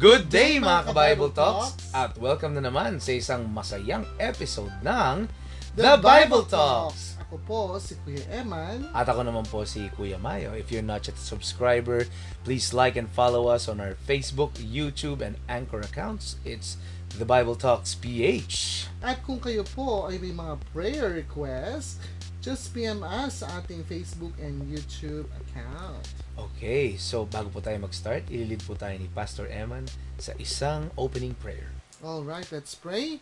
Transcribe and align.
Good 0.00 0.32
day 0.32 0.56
mga 0.56 0.88
ka-Bible 0.88 1.28
Talks! 1.36 1.76
At 1.92 2.16
welcome 2.16 2.56
na 2.56 2.64
naman 2.64 2.96
sa 3.04 3.12
isang 3.12 3.44
masayang 3.52 4.08
episode 4.16 4.72
ng 4.80 5.28
The 5.76 6.00
Bible 6.00 6.48
Talks! 6.48 7.20
Ako 7.20 7.36
po 7.44 7.60
si 7.76 8.00
Kuya 8.00 8.24
Eman. 8.32 8.88
At 8.96 9.12
ako 9.12 9.28
naman 9.28 9.44
po 9.44 9.60
si 9.68 9.92
Kuya 9.92 10.16
Mayo. 10.16 10.56
If 10.56 10.72
you're 10.72 10.80
not 10.80 11.04
yet 11.04 11.20
a 11.20 11.24
subscriber, 11.28 12.08
please 12.48 12.72
like 12.72 12.96
and 12.96 13.12
follow 13.12 13.52
us 13.52 13.68
on 13.68 13.76
our 13.76 13.92
Facebook, 14.08 14.56
YouTube, 14.56 15.20
and 15.20 15.36
Anchor 15.52 15.84
accounts. 15.84 16.40
It's 16.48 16.80
The 17.20 17.28
Bible 17.28 17.60
Talks 17.60 17.92
PH. 17.92 18.88
At 19.04 19.20
kung 19.20 19.36
kayo 19.36 19.68
po 19.68 20.08
ay 20.08 20.16
may 20.16 20.32
mga 20.32 20.64
prayer 20.72 21.12
requests, 21.12 22.00
just 22.40 22.72
PM 22.72 23.04
us 23.04 23.44
sa 23.44 23.60
ating 23.60 23.84
Facebook 23.84 24.32
and 24.40 24.64
YouTube 24.64 25.28
account. 25.44 26.04
Okay, 26.40 26.96
so 26.96 27.28
bago 27.28 27.52
po 27.52 27.60
tayo 27.60 27.76
mag-start, 27.84 28.24
ililid 28.32 28.64
po 28.64 28.72
tayo 28.72 28.96
ni 28.96 29.12
Pastor 29.12 29.44
Eman 29.52 29.84
sa 30.16 30.32
isang 30.40 30.88
opening 30.96 31.36
prayer. 31.36 31.68
All 32.00 32.24
right, 32.24 32.48
let's 32.48 32.72
pray. 32.72 33.20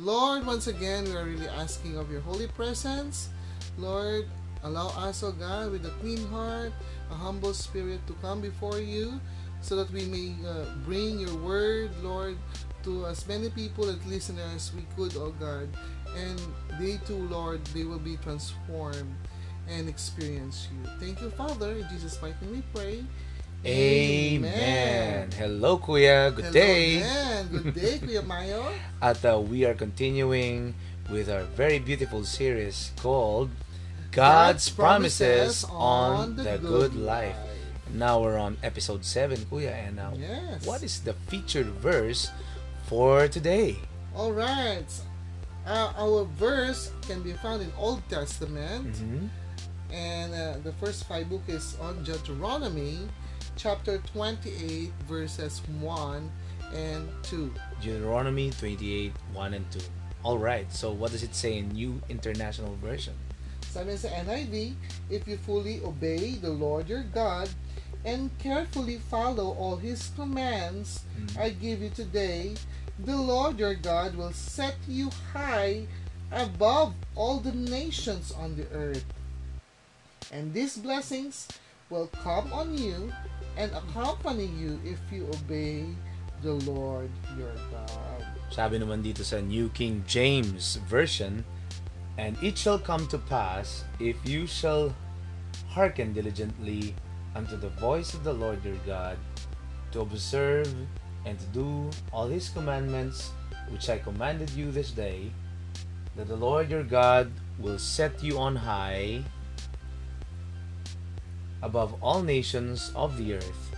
Lord, 0.00 0.48
once 0.48 0.66
again, 0.66 1.04
we 1.04 1.14
are 1.14 1.28
really 1.28 1.50
asking 1.60 2.00
of 2.00 2.08
your 2.08 2.24
holy 2.24 2.48
presence. 2.56 3.28
Lord, 3.76 4.26
allow 4.64 4.90
us, 4.96 5.22
O 5.22 5.30
God, 5.30 5.70
with 5.70 5.84
a 5.86 5.92
clean 6.00 6.24
heart, 6.32 6.72
a 7.12 7.16
humble 7.20 7.52
spirit 7.52 8.00
to 8.08 8.16
come 8.24 8.40
before 8.40 8.80
you 8.80 9.20
so 9.60 9.76
that 9.76 9.90
we 9.92 10.06
may 10.06 10.34
uh, 10.46 10.72
bring 10.88 11.20
your 11.20 11.34
word, 11.44 11.90
Lord, 12.02 12.38
to 12.84 13.06
as 13.06 13.26
many 13.26 13.50
people 13.50 13.88
and 13.90 14.00
listeners 14.06 14.72
we 14.74 14.86
could, 14.96 15.16
O 15.18 15.34
God. 15.36 15.68
And 16.16 16.40
they 16.80 16.98
too, 17.06 17.28
Lord, 17.28 17.64
they 17.74 17.84
will 17.84 17.98
be 17.98 18.16
transformed 18.18 19.14
and 19.68 19.88
experience 19.88 20.68
you. 20.72 20.90
Thank 20.98 21.20
you, 21.20 21.30
Father. 21.30 21.72
In 21.72 21.86
Jesus' 21.90 22.20
mighty 22.22 22.34
name 22.46 22.52
we 22.56 22.62
pray. 22.74 23.04
Amen. 23.66 25.30
Hello, 25.32 25.78
Kuya. 25.78 26.34
Good 26.34 26.46
Hello 26.46 26.52
day. 26.52 26.96
again. 26.98 27.48
Good 27.50 27.74
day, 27.82 27.98
Kuya 27.98 28.26
Mayo. 28.26 28.72
At 29.02 29.24
uh, 29.24 29.40
we 29.40 29.64
are 29.64 29.74
continuing 29.74 30.74
with 31.10 31.28
our 31.30 31.42
very 31.56 31.78
beautiful 31.78 32.24
series 32.24 32.92
called 32.96 33.50
God's, 34.10 34.68
Promises, 34.70 35.64
on 35.70 36.36
the 36.36 36.58
Good 36.58 36.94
Life. 36.94 37.36
Now 37.94 38.20
we're 38.20 38.38
on 38.38 38.56
episode 38.62 39.04
7, 39.04 39.36
Kuya. 39.50 39.72
And 39.72 39.96
now, 39.96 40.12
Yes. 40.16 40.66
what 40.66 40.82
is 40.82 41.00
the 41.00 41.14
featured 41.28 41.66
verse 41.80 42.30
for 42.86 43.28
today? 43.28 43.76
All 44.14 44.32
right. 44.32 44.86
Uh, 45.66 45.92
our 45.98 46.24
verse 46.38 46.90
can 47.02 47.22
be 47.22 47.32
found 47.34 47.60
in 47.62 47.70
Old 47.76 48.00
Testament, 48.08 48.88
Mhm. 48.96 49.28
and 49.92 50.32
uh, 50.34 50.56
the 50.64 50.72
first 50.80 51.04
five 51.04 51.28
book 51.28 51.42
is 51.46 51.76
on 51.80 52.02
Deuteronomy, 52.04 53.06
chapter 53.56 53.98
28, 53.98 54.92
verses 55.06 55.60
1 55.80 56.30
and 56.74 57.08
2. 57.24 57.52
Deuteronomy 57.82 58.50
28, 58.50 59.12
1 59.34 59.54
and 59.54 59.70
2. 59.70 59.80
All 60.24 60.38
right. 60.38 60.70
So 60.72 60.90
what 60.90 61.12
does 61.12 61.22
it 61.22 61.34
say 61.34 61.58
in 61.58 61.68
New 61.70 62.00
International 62.08 62.74
Version? 62.80 63.14
Sabi 63.68 63.96
sa 63.96 64.08
NIV, 64.08 64.74
if 65.10 65.28
you 65.28 65.36
fully 65.36 65.80
obey 65.84 66.36
the 66.40 66.50
Lord 66.50 66.88
your 66.88 67.04
God 67.04 67.48
and 68.04 68.30
carefully 68.38 68.96
follow 68.98 69.52
all 69.54 69.76
His 69.76 70.10
commands 70.16 71.04
Mm. 71.18 71.36
I 71.38 71.50
give 71.50 71.82
you 71.82 71.90
today, 71.90 72.54
the 72.98 73.16
Lord 73.16 73.58
your 73.58 73.74
God 73.74 74.16
will 74.16 74.32
set 74.32 74.76
you 74.88 75.10
high 75.32 75.86
above 76.32 76.94
all 77.14 77.38
the 77.38 77.54
nations 77.54 78.32
on 78.32 78.56
the 78.56 78.66
earth. 78.74 79.04
And 80.32 80.52
these 80.52 80.76
blessings 80.76 81.48
will 81.90 82.08
come 82.22 82.52
on 82.52 82.76
you 82.76 83.12
and 83.56 83.72
accompany 83.72 84.46
you 84.46 84.78
if 84.84 84.98
you 85.10 85.26
obey 85.30 85.86
the 86.42 86.54
Lord 86.66 87.10
your 87.38 87.54
God. 87.70 88.22
Sabi 88.50 88.78
naman 88.78 89.02
dito 89.02 89.24
sa 89.24 89.40
New 89.40 89.68
King 89.72 90.04
James 90.06 90.78
Version, 90.86 91.42
And 92.18 92.34
it 92.42 92.58
shall 92.58 92.82
come 92.82 93.06
to 93.14 93.18
pass, 93.30 93.86
if 94.02 94.18
you 94.26 94.46
shall 94.46 94.90
hearken 95.70 96.10
diligently 96.10 96.98
unto 97.38 97.54
the 97.54 97.70
voice 97.78 98.10
of 98.10 98.26
the 98.26 98.34
Lord 98.34 98.58
your 98.66 98.78
God, 98.82 99.14
to 99.94 100.02
observe 100.02 100.66
and 101.28 101.38
to 101.38 101.46
do 101.52 101.90
all 102.10 102.26
his 102.26 102.48
commandments 102.48 103.32
which 103.68 103.90
I 103.92 103.98
commanded 104.00 104.48
you 104.56 104.72
this 104.72 104.90
day, 104.90 105.28
that 106.16 106.26
the 106.26 106.36
Lord 106.40 106.70
your 106.72 106.82
God 106.82 107.30
will 107.60 107.78
set 107.78 108.24
you 108.24 108.38
on 108.40 108.56
high 108.56 109.20
above 111.60 111.94
all 112.02 112.22
nations 112.22 112.90
of 112.96 113.18
the 113.18 113.34
earth. 113.34 113.76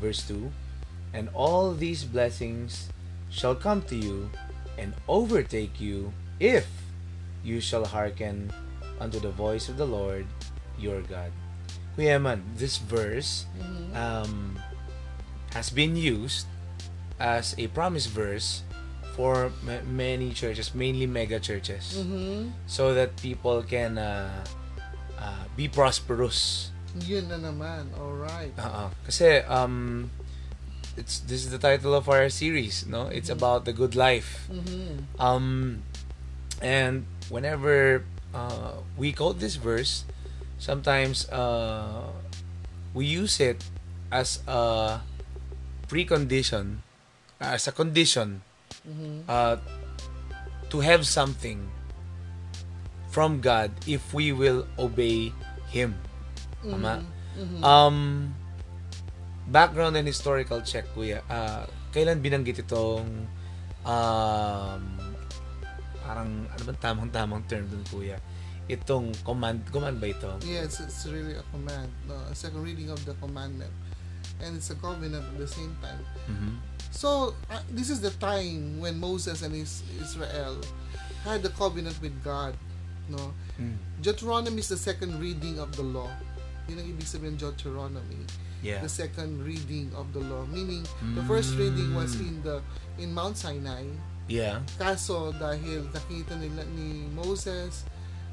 Verse 0.00 0.22
2 0.28 0.50
And 1.12 1.28
all 1.34 1.74
these 1.74 2.04
blessings 2.04 2.88
shall 3.30 3.54
come 3.58 3.82
to 3.90 3.96
you 3.96 4.30
and 4.78 4.94
overtake 5.08 5.80
you 5.80 6.12
if 6.38 6.68
you 7.42 7.60
shall 7.60 7.84
hearken 7.84 8.52
unto 9.00 9.18
the 9.18 9.30
voice 9.34 9.68
of 9.68 9.76
the 9.76 9.86
Lord 9.86 10.26
your 10.78 11.02
God. 11.02 11.32
Kuya 11.96 12.22
man, 12.22 12.44
this 12.54 12.78
verse 12.78 13.46
Mhm. 13.58 13.90
um, 13.96 14.34
has 15.50 15.70
been 15.70 15.96
used 15.96 16.46
as 17.18 17.54
a 17.58 17.66
promise 17.68 18.06
verse 18.06 18.62
for 19.14 19.50
ma- 19.66 19.82
many 19.84 20.30
churches, 20.32 20.74
mainly 20.74 21.06
mega 21.06 21.38
churches, 21.42 21.98
Mhm. 21.98 22.54
so 22.70 22.94
that 22.94 23.18
people 23.18 23.62
can 23.62 23.98
uh, 23.98 24.30
uh, 25.18 25.44
be 25.58 25.66
prosperous. 25.66 26.70
Yun 27.02 27.28
na 27.28 27.36
naman. 27.38 27.90
All 27.98 28.14
right. 28.16 28.54
Oo. 28.58 28.90
Kasi 29.04 29.42
um 29.46 30.08
it's 30.96 31.20
this 31.26 31.44
is 31.46 31.50
the 31.54 31.58
title 31.60 31.94
of 31.94 32.06
our 32.10 32.26
series, 32.30 32.86
no? 32.86 33.06
It's 33.10 33.28
about 33.30 33.66
the 33.66 33.74
good 33.74 33.94
life. 33.98 34.46
Mhm. 34.50 35.06
Um 35.18 35.46
and 36.62 37.04
whenever 37.30 38.02
uh, 38.34 38.82
we 38.98 39.10
quote 39.12 39.38
this 39.42 39.54
verse, 39.58 40.02
sometimes 40.58 41.26
uh, 41.30 42.10
we 42.94 43.06
use 43.06 43.38
it 43.38 43.62
as 44.10 44.40
a 44.48 45.00
precondition, 45.86 46.82
as 47.38 47.66
a 47.66 47.72
condition 47.72 48.42
Mhm. 48.84 49.24
uh, 49.26 49.56
to 50.68 50.78
have 50.80 51.06
something 51.06 51.64
from 53.08 53.40
God 53.40 53.72
if 53.88 54.12
we 54.12 54.30
will 54.30 54.68
obey 54.76 55.32
Him. 55.68 55.96
Tama? 56.60 57.04
Mhm. 57.38 57.60
Um, 57.62 57.98
background 59.48 59.96
and 59.96 60.04
historical 60.04 60.60
check, 60.60 60.84
kuya. 60.92 61.22
Ah, 61.30 61.64
kailan 61.94 62.20
binanggit 62.20 62.60
itong 62.60 63.26
um, 63.88 64.82
parang 66.04 66.44
ano 66.44 66.62
ba 66.68 66.72
tamang-tamang 66.76 67.44
term 67.48 67.64
dun, 67.68 67.80
kuya? 67.88 68.20
Itong 68.68 69.16
command, 69.24 69.64
command 69.72 69.96
ba 69.96 70.12
ito? 70.12 70.28
Yes, 70.44 70.84
it's 70.84 71.08
really 71.08 71.32
a 71.32 71.44
command. 71.48 71.88
No, 72.04 72.20
a 72.28 72.36
second 72.36 72.60
reading 72.60 72.92
of 72.92 73.00
the 73.08 73.16
commandment. 73.16 73.72
And 74.38 74.56
it's 74.56 74.70
a 74.70 74.78
covenant 74.78 75.24
at 75.24 75.36
the 75.38 75.50
same 75.50 75.74
time. 75.82 76.02
Mhm. 76.30 76.52
So, 76.90 77.34
uh, 77.50 77.60
this 77.68 77.90
is 77.90 78.00
the 78.00 78.14
time 78.16 78.78
when 78.80 78.98
Moses 78.98 79.42
and 79.42 79.52
his 79.52 79.82
Israel 79.98 80.62
had 81.26 81.42
the 81.42 81.50
covenant 81.50 81.98
with 82.00 82.14
God. 82.22 82.54
No? 83.08 83.32
Mm. 83.58 83.76
Deuteronomy 84.00 84.60
is 84.60 84.68
the 84.68 84.76
second 84.78 85.18
reading 85.18 85.58
of 85.58 85.74
the 85.74 85.82
law. 85.82 86.08
Yun 86.68 86.78
ang 86.78 86.88
ibig 86.92 87.08
sabihin 87.08 87.40
Deuteronomy. 87.40 88.22
Yeah. 88.60 88.82
The 88.84 88.90
second 88.90 89.40
reading 89.46 89.88
of 89.96 90.12
the 90.12 90.20
law. 90.20 90.44
Meaning, 90.50 90.84
the 91.14 91.24
first 91.24 91.54
reading 91.56 91.94
was 91.94 92.18
Mm. 92.18 92.26
in 92.28 92.36
the 92.42 92.56
in 92.98 93.14
Mount 93.14 93.38
Sinai. 93.38 93.86
Yeah. 94.28 94.60
Kaso, 94.76 95.32
dahil 95.32 95.88
nakita 95.88 96.36
nila 96.36 96.66
ni 96.76 97.08
Moses, 97.16 97.88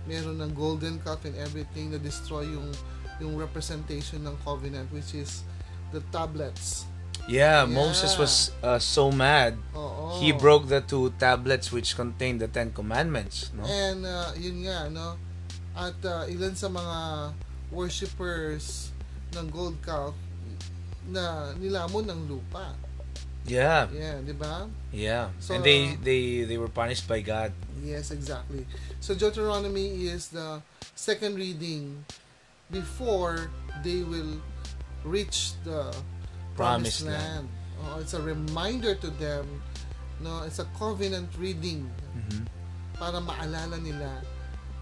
meron 0.06 0.42
ng 0.44 0.52
golden 0.54 1.00
calf 1.00 1.24
and 1.24 1.38
everything 1.40 1.94
na 1.96 1.98
destroy 1.98 2.44
yung 2.46 2.68
yung 3.24 3.40
representation 3.40 4.28
ng 4.28 4.36
covenant 4.44 4.92
which 4.92 5.16
is 5.16 5.48
the 5.92 6.02
tablets. 6.14 6.86
Yeah, 7.28 7.66
Yeah. 7.66 7.74
Moses 7.74 8.18
was 8.18 8.52
uh, 8.62 8.78
so 8.78 9.10
mad. 9.12 9.58
Oo. 9.74 10.22
He 10.22 10.32
broke 10.32 10.70
the 10.70 10.82
two 10.82 11.10
tablets 11.18 11.74
which 11.74 11.98
contained 11.98 12.40
the 12.40 12.48
Ten 12.48 12.70
Commandments. 12.70 13.50
No? 13.58 13.66
And 13.66 14.06
uh, 14.06 14.30
yun 14.38 14.62
nga, 14.66 14.90
no? 14.94 15.18
At 15.74 15.98
uh, 16.06 16.30
ilan 16.30 16.54
sa 16.54 16.70
mga 16.70 16.98
worshippers 17.74 18.94
ng 19.34 19.50
gold 19.50 19.82
calf 19.82 20.14
na 21.10 21.54
nilamon 21.58 22.06
ng 22.08 22.22
lupa. 22.30 22.74
Yeah. 23.46 23.90
Yeah, 23.94 24.22
di 24.26 24.34
ba? 24.34 24.66
Yeah. 24.90 25.30
So, 25.38 25.54
and 25.54 25.62
they 25.62 25.94
uh, 25.94 26.02
they 26.02 26.22
they 26.50 26.58
were 26.58 26.72
punished 26.72 27.06
by 27.06 27.22
God. 27.22 27.54
Yes, 27.86 28.10
exactly. 28.10 28.66
So 28.98 29.14
Deuteronomy 29.14 30.10
is 30.10 30.34
the 30.34 30.66
second 30.98 31.38
reading 31.38 32.06
before 32.74 33.54
they 33.86 34.02
will 34.02 34.42
reach 35.06 35.54
the 35.64 35.94
Promised 36.56 37.04
promised, 37.04 37.06
land. 37.06 37.46
Oh, 37.84 38.00
it's 38.00 38.14
a 38.14 38.22
reminder 38.22 38.96
to 38.96 39.10
them. 39.16 39.46
No, 40.18 40.42
it's 40.44 40.58
a 40.58 40.68
covenant 40.74 41.30
reading 41.36 41.86
Mhm. 42.16 42.48
para 42.96 43.20
maalala 43.20 43.76
nila 43.78 44.24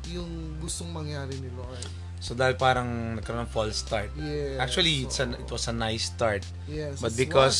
yung 0.07 0.29
gustong 0.59 0.93
mangyari 0.93 1.33
ni 1.37 1.49
Lord. 1.51 1.81
So 2.23 2.31
dahil 2.31 2.55
parang 2.55 3.17
nagkaroon 3.17 3.43
ng 3.43 3.51
false 3.51 3.83
start. 3.83 4.07
Yes. 4.15 4.55
Actually, 4.55 5.03
it's 5.03 5.17
so, 5.17 5.27
a, 5.27 5.35
it 5.35 5.49
was 5.49 5.67
a 5.67 5.75
nice 5.75 6.07
start. 6.07 6.45
yes, 6.65 7.01
But 7.01 7.11
it's 7.11 7.19
because 7.19 7.59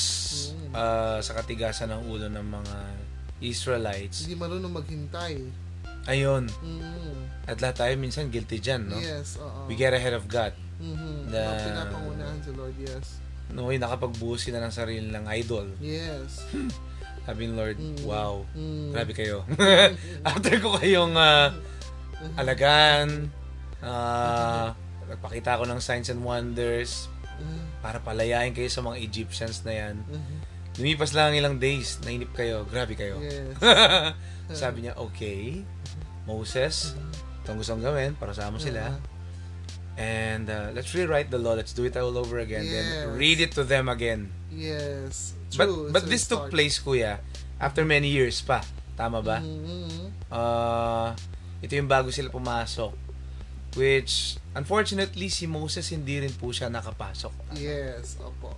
Mm. 0.54 0.71
uh, 0.71 1.18
sa 1.19 1.36
katigasan 1.36 1.89
ng 1.89 2.07
ulo 2.07 2.30
ng 2.30 2.45
mga 2.45 2.77
Israelites, 3.42 4.24
hindi 4.24 4.39
marunong 4.39 4.71
maghintay. 4.71 5.36
ayun, 6.06 6.48
Mm. 6.48 7.44
at 7.44 7.59
lahat 7.59 7.75
tayo 7.77 7.94
minsan 7.98 8.27
guilty 8.27 8.59
dyan, 8.59 8.88
no? 8.88 9.00
Yes, 9.00 9.36
oo. 9.36 9.68
We 9.68 9.75
get 9.75 9.92
ahead 9.92 10.13
of 10.13 10.27
God. 10.27 10.56
Mhm. 10.77 11.29
Na- 11.29 11.51
Mga 11.51 11.63
pinapangunahan 11.63 12.37
si 12.39 12.51
Lord, 12.51 12.75
yes. 12.77 13.05
No, 13.49 13.69
yung 13.69 13.81
nakapagbuhos 13.81 14.41
sila 14.41 14.57
ng 14.57 14.71
sarili 14.71 15.05
ng 15.05 15.25
idol. 15.35 15.67
Yes. 15.77 16.41
Sabi 17.25 17.47
ni 17.47 17.53
Lord, 17.53 17.77
Mm. 17.77 18.03
wow, 18.03 18.43
Mm. 18.51 18.91
grabe 18.91 19.11
kayo. 19.11 19.45
After 20.27 20.55
ko 20.57 20.75
kayong 20.75 21.13
uh, 21.13 21.53
alagaan, 22.33 23.29
uh, 23.79 24.71
nagpakita 25.05 25.55
ko 25.55 25.63
ng 25.63 25.79
signs 25.79 26.07
and 26.07 26.19
wonders 26.19 27.07
para 27.79 27.99
palayain 27.99 28.51
kayo 28.51 28.67
sa 28.67 28.79
mga 28.79 28.95
Egyptians 29.01 29.63
na 29.63 29.73
yan. 29.73 29.95
Mhm. 30.01 30.35
Lumipas 30.73 31.11
lang 31.11 31.29
ang 31.29 31.37
ilang 31.37 31.55
days, 31.57 31.99
nainip 32.01 32.31
kayo, 32.31 32.63
grabe 32.65 32.95
kayo. 32.95 33.19
Yes. 33.19 33.59
Sabi 34.63 34.81
niya, 34.81 34.95
okay, 34.95 35.61
Moses, 36.23 36.95
itong 37.43 37.59
gusto 37.59 37.75
gawin, 37.77 38.15
para 38.15 38.31
sama 38.31 38.57
sila. 38.57 38.95
And 39.94 40.50
uh, 40.50 40.74
let's 40.74 40.90
rewrite 40.94 41.30
the 41.30 41.38
law, 41.38 41.54
let's 41.54 41.72
do 41.72 41.86
it 41.86 41.94
all 41.94 42.18
over 42.18 42.42
again, 42.42 42.66
Yes. 42.66 42.74
then 42.74 43.13
read 43.13 43.38
it 43.38 43.54
to 43.54 43.63
them 43.63 43.86
again. 43.86 44.34
Yes. 44.50 45.38
But 45.54 45.69
True. 45.69 45.94
but 45.94 46.04
a 46.04 46.10
this 46.10 46.25
took 46.25 46.50
place, 46.50 46.81
kuya, 46.81 47.22
after 47.62 47.86
many 47.86 48.10
years 48.10 48.42
pa. 48.42 48.66
Tama 48.98 49.22
ba? 49.22 49.38
Mhm. 49.38 50.10
Uh, 50.34 51.13
ito 51.62 51.78
yung 51.78 51.86
bago 51.86 52.10
sila 52.10 52.34
pumasok. 52.34 52.94
Which, 53.74 54.38
unfortunately, 54.54 55.30
si 55.30 55.45
Moses 55.50 55.90
hindi 55.90 56.22
rin 56.22 56.34
po 56.38 56.54
siya 56.54 56.69
nakapasok. 56.69 57.57
Yes, 57.57 58.18
opo. 58.22 58.54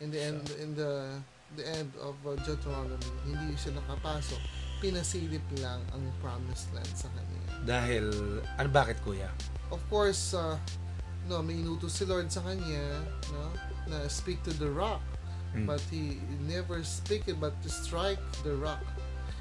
In 0.00 0.08
the 0.12 0.20
end, 0.20 0.44
in 0.60 0.72
the 0.76 1.12
the 1.56 1.64
end 1.64 1.90
of 2.00 2.16
uh, 2.24 2.36
Deuteronomy, 2.44 3.08
hindi 3.24 3.56
siya 3.56 3.76
nakapasok. 3.76 4.40
Pinasilip 4.78 5.42
lang 5.58 5.80
ang 5.90 6.04
promised 6.20 6.68
land 6.76 6.92
sa 6.92 7.08
kanya. 7.16 7.40
Dahil, 7.66 8.04
ano 8.56 8.68
bakit 8.70 9.00
kuya? 9.02 9.26
Of 9.68 9.80
course, 9.86 10.32
uh, 10.32 10.56
no, 11.24 11.40
may 11.40 11.54
inutos 11.54 11.92
si 11.92 12.04
Lord 12.04 12.28
sa 12.28 12.40
kanya, 12.40 13.04
no, 13.28 13.52
na 13.86 14.08
speak 14.08 14.40
to 14.42 14.52
the 14.54 14.66
rock. 14.66 15.00
Mm. 15.50 15.64
But 15.64 15.80
he 15.88 16.20
never 16.42 16.80
speak 16.82 17.24
it, 17.26 17.36
but 17.36 17.56
to 17.62 17.68
strike 17.68 18.20
the 18.42 18.52
rock. 18.54 18.84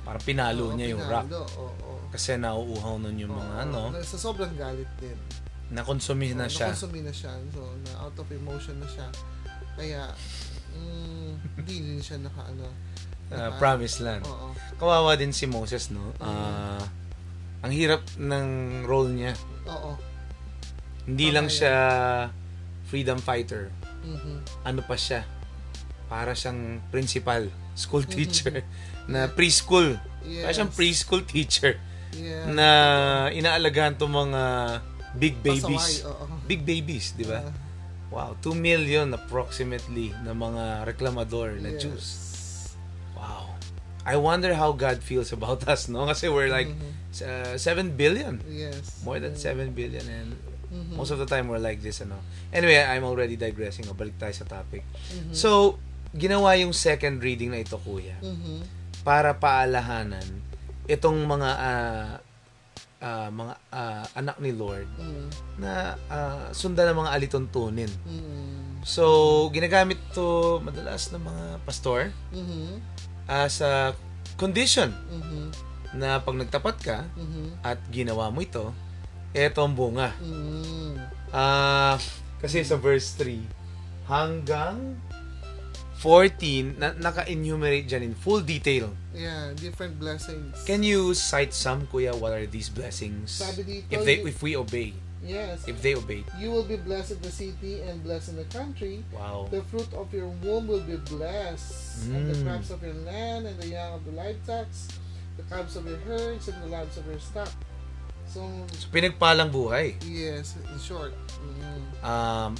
Parang 0.03 0.24
pinalo 0.24 0.71
Oo, 0.71 0.74
niya 0.74 0.95
yung 0.95 1.03
rock. 1.03 1.27
pinalo, 1.27 1.44
Oo, 1.59 1.95
Kasi 2.07 2.35
nauuhaw 2.35 2.95
nun 2.95 3.15
yung 3.18 3.33
mga 3.33 3.53
Oo, 3.53 3.62
ano, 3.62 3.79
na- 3.91 4.00
Sa 4.01 4.15
sobrang 4.15 4.56
galit 4.56 4.88
din. 4.97 5.19
nakonsumi 5.68 6.31
na 6.31 6.47
Oo, 6.47 6.51
siya. 6.51 6.71
nakonsumi 6.71 7.03
na 7.03 7.12
siya. 7.12 7.35
So, 7.51 7.59
na 7.83 7.91
out 8.01 8.15
of 8.15 8.27
emotion 8.29 8.79
na 8.79 8.88
siya. 8.88 9.07
Kaya, 9.75 10.07
mm, 10.74 11.31
hindi 11.59 11.75
din 11.85 12.00
siya 12.00 12.19
naka, 12.19 12.44
ano, 12.45 12.68
Uh, 13.27 13.35
naka- 13.35 13.59
promised 13.59 14.00
land. 14.00 14.24
Oo. 14.24 14.56
Kawawa 14.79 15.19
din 15.19 15.35
si 15.35 15.44
Moses, 15.44 15.91
no? 15.91 16.15
Mm. 16.15 16.24
Ah, 16.24 16.79
ang 17.59 17.71
hirap 17.71 18.00
ng 18.15 18.47
role 18.83 19.12
niya. 19.12 19.35
Oo. 19.68 20.00
Hindi 21.07 21.25
Tama 21.25 21.36
lang 21.36 21.48
siya 21.48 21.74
freedom 22.86 23.18
fighter. 23.18 23.71
Mhm. 24.04 24.36
Ano 24.62 24.81
pa 24.81 24.94
siya? 24.94 25.24
Para 26.07 26.31
siyang 26.31 26.83
principal, 26.88 27.48
school 27.74 28.04
Mm-hmm. 28.04 28.13
teacher, 28.13 28.56
na 29.07 29.27
preschool. 29.27 29.95
Yes. 30.21 30.44
Para 30.44 30.51
siyang 30.54 30.71
preschool 30.71 31.24
teacher 31.24 31.80
Yeah. 32.09 32.48
na 32.48 32.69
inaalagaan 33.30 33.95
to 33.95 34.07
mga 34.07 34.44
big 35.13 35.36
babies. 35.39 36.04
Pasaway. 36.04 36.45
Big 36.45 36.62
babies, 36.63 37.12
di 37.13 37.24
ba? 37.24 37.44
Ah, 37.44 37.51
Wow, 38.07 38.39
2 38.39 38.56
million 38.56 39.12
approximately 39.12 40.15
na 40.24 40.31
mga 40.31 40.88
reklamador 40.88 41.60
na 41.60 41.75
yes. 41.75 41.80
Jews. 41.83 42.07
Wow. 43.12 43.51
I 44.03 44.15
wonder 44.15 44.56
how 44.56 44.71
God 44.71 45.03
feels 45.03 45.36
about 45.36 45.68
us, 45.68 45.92
no? 45.92 46.07
Kasi 46.07 46.31
we're 46.31 46.48
like 46.48 46.71
Mhm. 46.71 46.92
uh, 47.19 47.56
7 47.60 47.92
billion. 47.94 48.39
Yes. 48.48 49.03
More 49.03 49.19
than 49.19 49.36
7 49.36 49.75
billion 49.75 50.07
and 50.07 50.39
Mhm. 50.67 50.95
most 50.95 51.09
of 51.09 51.17
the 51.17 51.25
time 51.25 51.47
we're 51.47 51.59
like 51.59 51.79
this, 51.79 51.99
ano. 51.99 52.19
Anyway, 52.49 52.75
I'm 52.75 53.03
already 53.03 53.35
digressing. 53.35 53.87
O, 53.87 53.95
balik 53.95 54.15
tayo 54.15 54.31
sa 54.31 54.43
topic. 54.43 54.83
Mhm. 55.09 55.31
So, 55.31 55.79
ginawa 56.11 56.55
yung 56.55 56.71
second 56.71 57.19
reading 57.19 57.51
na 57.51 57.59
ito, 57.59 57.75
kuya, 57.77 58.15
Mhm. 58.19 58.63
para 59.01 59.31
paalahanan 59.33 60.23
itong 60.85 61.19
mga 61.23 61.49
ah, 61.51 62.11
ah, 62.97 63.29
mga 63.29 63.53
ah, 63.69 64.05
anak 64.13 64.39
ni 64.39 64.51
Lord 64.51 64.87
Mhm. 64.95 65.27
na 65.59 65.73
ah, 66.07 66.47
sundan 66.51 66.91
ng 66.91 66.99
mga 67.01 67.11
alituntunin. 67.13 67.91
Mhm. 68.03 68.83
So, 68.83 69.03
ginagamit 69.51 69.99
to 70.11 70.59
madalas 70.59 71.11
ng 71.11 71.19
mga 71.19 71.45
pastor 71.63 72.11
Mhm. 72.31 72.79
as 73.27 73.59
a 73.59 73.91
condition 74.35 74.95
Mhm. 75.11 75.51
na 75.95 76.19
pag 76.19 76.35
nagtapat 76.35 76.75
ka 76.79 76.97
Mhm. 77.15 77.59
at 77.61 77.79
ginawa 77.89 78.31
mo 78.31 78.39
ito, 78.39 78.71
eto 79.33 79.63
ang 79.63 79.75
bunga. 79.75 80.12
Mhm. 80.19 80.95
Ah, 81.31 82.00
kasi 82.39 82.63
sa 82.63 82.75
verse 82.75 83.12
3 83.19 83.44
hanggang 84.07 84.95
14 85.97 86.77
na 86.77 86.94
naka-enumerate 86.94 87.89
dyan 87.89 88.03
in 88.03 88.15
full 88.15 88.39
detail. 88.39 88.94
Yeah, 89.18 89.51
different 89.57 89.97
blessings. 89.97 90.53
Can 90.63 90.85
you 90.85 91.18
cite 91.18 91.51
some 91.51 91.89
kuya 91.89 92.13
what 92.13 92.31
are 92.31 92.45
these 92.45 92.69
blessings? 92.69 93.41
Sabi 93.41 93.65
dito, 93.65 93.89
If 93.89 94.06
they 94.06 94.21
you- 94.21 94.29
if 94.29 94.38
we 94.45 94.53
obey, 94.53 94.94
yes. 95.25 95.65
if 95.65 95.81
they 95.81 95.97
obey. 95.97 96.21
You 96.38 96.53
will 96.53 96.69
be 96.69 96.77
blessed 96.77 97.18
in 97.18 97.21
the 97.25 97.33
city 97.33 97.81
and 97.81 98.06
blessed 98.06 98.29
in 98.29 98.38
the 98.38 98.50
country. 98.53 99.01
Wow. 99.09 99.50
The 99.50 99.65
fruit 99.65 99.89
of 99.97 100.13
your 100.13 100.29
womb 100.45 100.69
will 100.69 100.85
be 100.85 101.01
blessed, 101.01 102.13
and 102.13 102.29
the 102.29 102.38
Mm. 102.38 102.45
crops 102.45 102.69
of 102.69 102.85
your 102.85 102.97
land, 103.01 103.50
and 103.50 103.57
the 103.57 103.74
young 103.74 103.97
of 103.97 104.06
the 104.06 104.13
livestock, 104.13 104.69
the 105.33 105.45
calves 105.50 105.74
of 105.74 105.89
your 105.89 106.00
herds, 106.06 106.45
and 106.45 106.62
the 106.62 106.69
lambs 106.69 106.94
of 106.94 107.09
your 107.09 107.19
stock. 107.19 107.50
So, 108.27 108.44
So 108.71 108.85
pinagpalang 108.89 109.50
buhay. 109.50 109.95
yes, 110.03 110.59
in 110.59 110.77
short. 110.77 111.15
mm, 111.39 111.81
Um 112.03 112.51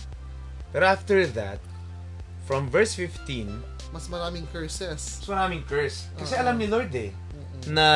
pero 0.68 0.84
after 0.86 1.24
that 1.32 1.60
from 2.44 2.68
verse 2.68 2.96
15, 2.96 3.48
mas 3.90 4.08
maraming 4.08 4.44
curses. 4.50 5.20
mas 5.20 5.28
maraming 5.28 5.64
curse. 5.64 6.08
Kasi 6.16 6.34
Oo. 6.34 6.42
alam 6.42 6.56
ni 6.56 6.68
Lord 6.68 6.92
eh 6.92 7.12
Mm-mm. 7.12 7.72
na 7.72 7.88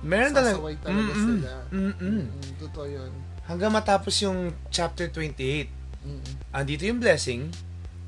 meron 0.00 0.32
talaga 0.32 0.56
Sasaway 0.56 0.76
talaga 0.76 1.12
Mm-mm. 1.12 1.24
sila. 1.40 1.52
Mm-mm. 1.70 2.20
Mm, 2.28 2.52
totoo 2.60 2.86
yun. 2.86 3.12
Hanggang 3.44 3.72
matapos 3.72 4.16
yung 4.20 4.52
chapter 4.68 5.08
28. 5.08 5.68
Mm-mm. 6.04 6.32
Andito 6.50 6.84
yung 6.84 7.00
blessing, 7.00 7.48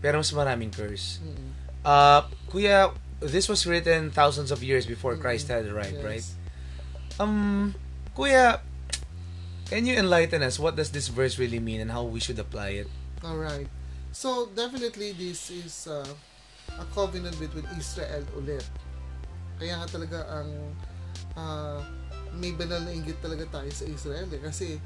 pero 0.00 0.20
mas 0.20 0.28
maraming 0.30 0.68
curse. 0.68 1.20
Mm-mm. 1.20 1.48
Uh, 1.80 2.20
kuya, 2.46 2.92
this 3.20 3.46
was 3.46 3.64
written 3.64 4.10
thousands 4.10 4.52
of 4.52 4.60
years 4.60 4.84
before 4.84 5.16
Christ 5.16 5.48
had 5.48 5.64
arrived, 5.64 6.00
Yes. 6.00 6.04
right? 6.04 6.26
Um, 7.16 7.72
kuya, 8.16 8.64
can 9.68 9.84
you 9.84 9.94
enlighten 9.94 10.40
us 10.40 10.56
what 10.56 10.74
does 10.74 10.88
this 10.90 11.12
verse 11.12 11.38
really 11.38 11.60
mean 11.60 11.84
and 11.84 11.92
how 11.92 12.02
we 12.02 12.18
should 12.18 12.40
apply 12.40 12.80
it? 12.80 12.88
All 13.20 13.36
right. 13.36 13.68
So 14.16 14.48
definitely 14.56 15.12
this 15.12 15.52
is 15.52 15.84
uh, 15.84 16.08
a 16.80 16.86
covenant 16.96 17.36
between 17.36 17.68
Israel 17.76 18.24
ulit. 18.40 18.64
Kaya 19.60 19.84
nga 19.84 19.86
talaga 19.92 20.18
ang 20.32 20.48
uh, 21.36 21.78
may 22.36 22.52
banal 22.52 22.80
na 22.84 22.92
inggit 22.92 23.20
talaga 23.20 23.44
tayo 23.48 23.68
sa 23.72 23.84
Israel 23.84 24.28
eh. 24.32 24.40
Kasi 24.40 24.80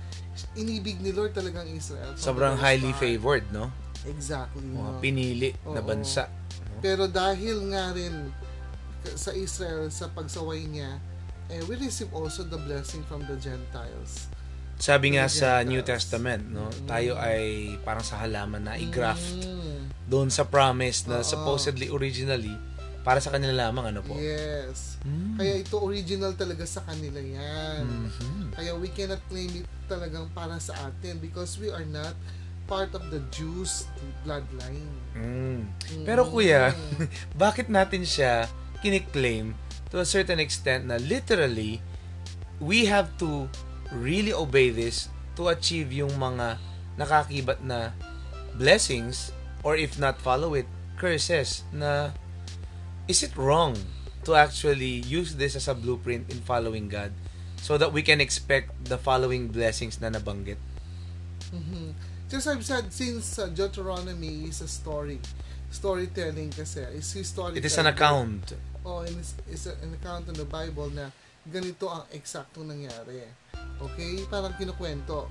inibig 0.59 0.99
ni 0.99 1.15
Lord 1.15 1.31
talaga 1.31 1.63
ang 1.63 1.71
Israel. 1.71 2.15
Sobrang 2.19 2.59
highly 2.59 2.91
favored, 2.99 3.47
no? 3.55 3.71
Exactly. 4.07 4.63
Mga 4.63 4.91
no? 4.91 5.01
pinili 5.03 5.51
na 5.67 5.83
Oo. 5.83 5.87
bansa. 5.87 6.27
Pero 6.83 7.07
dahil 7.07 7.71
nga 7.71 7.95
rin 7.95 8.35
sa 9.15 9.31
Israel, 9.35 9.89
sa 9.93 10.09
pagsaway 10.11 10.65
niya, 10.67 10.99
eh, 11.51 11.63
we 11.67 11.75
receive 11.77 12.11
also 12.11 12.43
the 12.43 12.59
blessing 12.59 13.03
from 13.05 13.27
the 13.27 13.37
Gentiles. 13.37 14.31
Sabi 14.81 15.13
nga 15.13 15.29
sa. 15.29 15.61
New 15.61 15.85
Testament, 15.85 16.49
no, 16.49 16.73
Mm. 16.73 16.89
tayo 16.89 17.13
ay 17.15 17.77
parang 17.85 18.01
sa 18.01 18.17
halaman 18.17 18.65
na 18.65 18.81
i-graft 18.81 19.45
Mm. 19.45 19.93
doon 20.09 20.33
sa 20.33 20.43
promise 20.43 21.05
na 21.05 21.21
Oo. 21.21 21.27
supposedly 21.27 21.93
originally 21.93 22.57
para 23.01 23.21
sa 23.21 23.29
kanila 23.29 23.69
lamang 23.69 23.93
ano 23.93 24.01
po. 24.01 24.17
Yes. 24.17 24.97
Mm. 25.05 25.37
Kaya 25.37 25.55
ito 25.59 25.77
original 25.77 26.33
talaga 26.33 26.65
sa 26.65 26.81
kanila 26.81 27.21
yan. 27.21 27.85
Mhm. 28.09 28.53
Kaya 28.53 28.73
we 28.77 28.89
cannot 28.89 29.21
claim 29.27 29.53
it 29.55 29.69
talagang 29.85 30.29
para 30.33 30.57
sa 30.57 30.73
atin 30.87 31.17
because 31.17 31.57
we 31.57 31.69
are 31.69 31.85
not 31.85 32.13
part 32.65 32.93
of 32.93 33.03
the 33.09 33.21
Jews 33.29 33.89
bloodline. 34.23 34.89
Mm. 35.13 35.69
Pero 36.05 36.25
kuya, 36.25 36.73
bakit 37.37 37.69
natin 37.69 38.05
siya 38.05 38.49
kiniklaim 38.81 39.53
to 39.91 39.99
a 39.99 40.07
certain 40.07 40.39
extent 40.39 40.87
na 40.87 40.97
literally 40.97 41.83
we 42.63 42.87
have 42.87 43.11
to 43.19 43.51
really 43.91 44.33
obey 44.33 44.71
this 44.71 45.11
to 45.35 45.51
achieve 45.51 45.91
yung 45.91 46.15
mga 46.19 46.59
nakakibat 46.99 47.59
na 47.65 47.91
blessings 48.55 49.33
or 49.63 49.75
if 49.77 49.99
not 49.99 50.21
follow 50.21 50.55
it, 50.55 50.67
curses 50.97 51.65
na 51.73 52.11
is 53.09 53.23
it 53.23 53.35
wrong 53.35 53.75
to 54.25 54.37
actually 54.37 55.01
use 55.09 55.35
this 55.37 55.57
as 55.57 55.67
a 55.67 55.75
blueprint 55.75 56.29
in 56.31 56.39
following 56.45 56.89
God 56.89 57.11
so 57.57 57.77
that 57.77 57.93
we 57.93 58.03
can 58.03 58.21
expect 58.21 58.73
the 58.85 58.97
following 59.01 59.49
blessings 59.49 60.01
na 60.01 60.13
nabanggit. 60.13 60.61
Mhm. 61.51 61.97
Just 62.31 62.47
I've 62.47 62.63
said, 62.65 62.93
since 62.95 63.43
uh, 63.43 63.51
Deuteronomy 63.51 64.47
is 64.47 64.63
a 64.63 64.69
story, 64.71 65.19
storytelling 65.73 66.55
kasi, 66.55 66.87
is 66.95 67.11
historical. 67.11 67.59
It 67.59 67.67
is 67.67 67.75
an 67.75 67.91
account. 67.91 68.55
Oh, 68.83 69.01
and 69.01 69.13
it's, 69.17 69.35
it's 69.47 69.67
a- 69.67 69.77
an 69.83 69.93
account 69.95 70.29
in 70.29 70.35
the 70.35 70.45
Bible 70.45 70.89
na 70.91 71.11
ganito 71.45 71.89
ang 71.89 72.05
eksaktong 72.11 72.65
nangyari. 72.67 73.25
Okay? 73.81 74.25
Parang 74.27 74.53
kinukwento. 74.55 75.29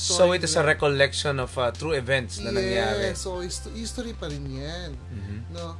So 0.00 0.32
it 0.32 0.40
is 0.42 0.56
a 0.56 0.64
recollection 0.64 1.36
of 1.38 1.52
uh, 1.58 1.68
true 1.70 1.92
events 1.92 2.40
na 2.40 2.48
nangyari. 2.50 3.12
Yes, 3.12 3.20
so 3.20 3.44
hist- 3.44 3.68
history 3.76 4.16
pa 4.16 4.32
rin 4.32 4.46
yan. 4.48 4.96
Mhm. 4.96 5.36
No? 5.52 5.76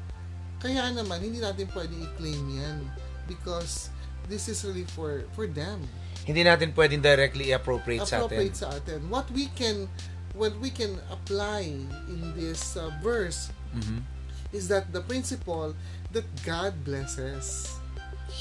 Kaya 0.61 0.93
naman, 0.93 1.25
hindi 1.25 1.41
natin 1.41 1.65
pwedeng 1.73 2.05
i-claim 2.05 2.45
yan 2.53 2.79
because 3.25 3.89
this 4.29 4.45
is 4.49 4.61
really 4.61 4.85
for 4.93 5.25
for 5.33 5.49
them. 5.49 5.81
Hindi 6.25 6.45
natin 6.45 6.73
pwedeng 6.77 7.01
directly 7.01 7.53
appropriate 7.53 8.05
sa 8.05 8.25
atin. 8.25 8.29
Appropriate 8.29 8.57
sa 8.57 8.69
atin. 8.77 9.09
What 9.09 9.29
we 9.33 9.49
can 9.53 9.89
what 10.37 10.53
we 10.61 10.69
can 10.69 11.01
apply 11.09 11.65
in 12.09 12.21
this 12.37 12.77
uh, 12.77 12.93
verse 13.01 13.49
Mhm. 13.73 14.05
is 14.53 14.69
that 14.69 14.93
the 14.93 15.01
principle 15.01 15.73
that 16.15 16.27
God 16.47 16.73
blesses. 16.87 17.75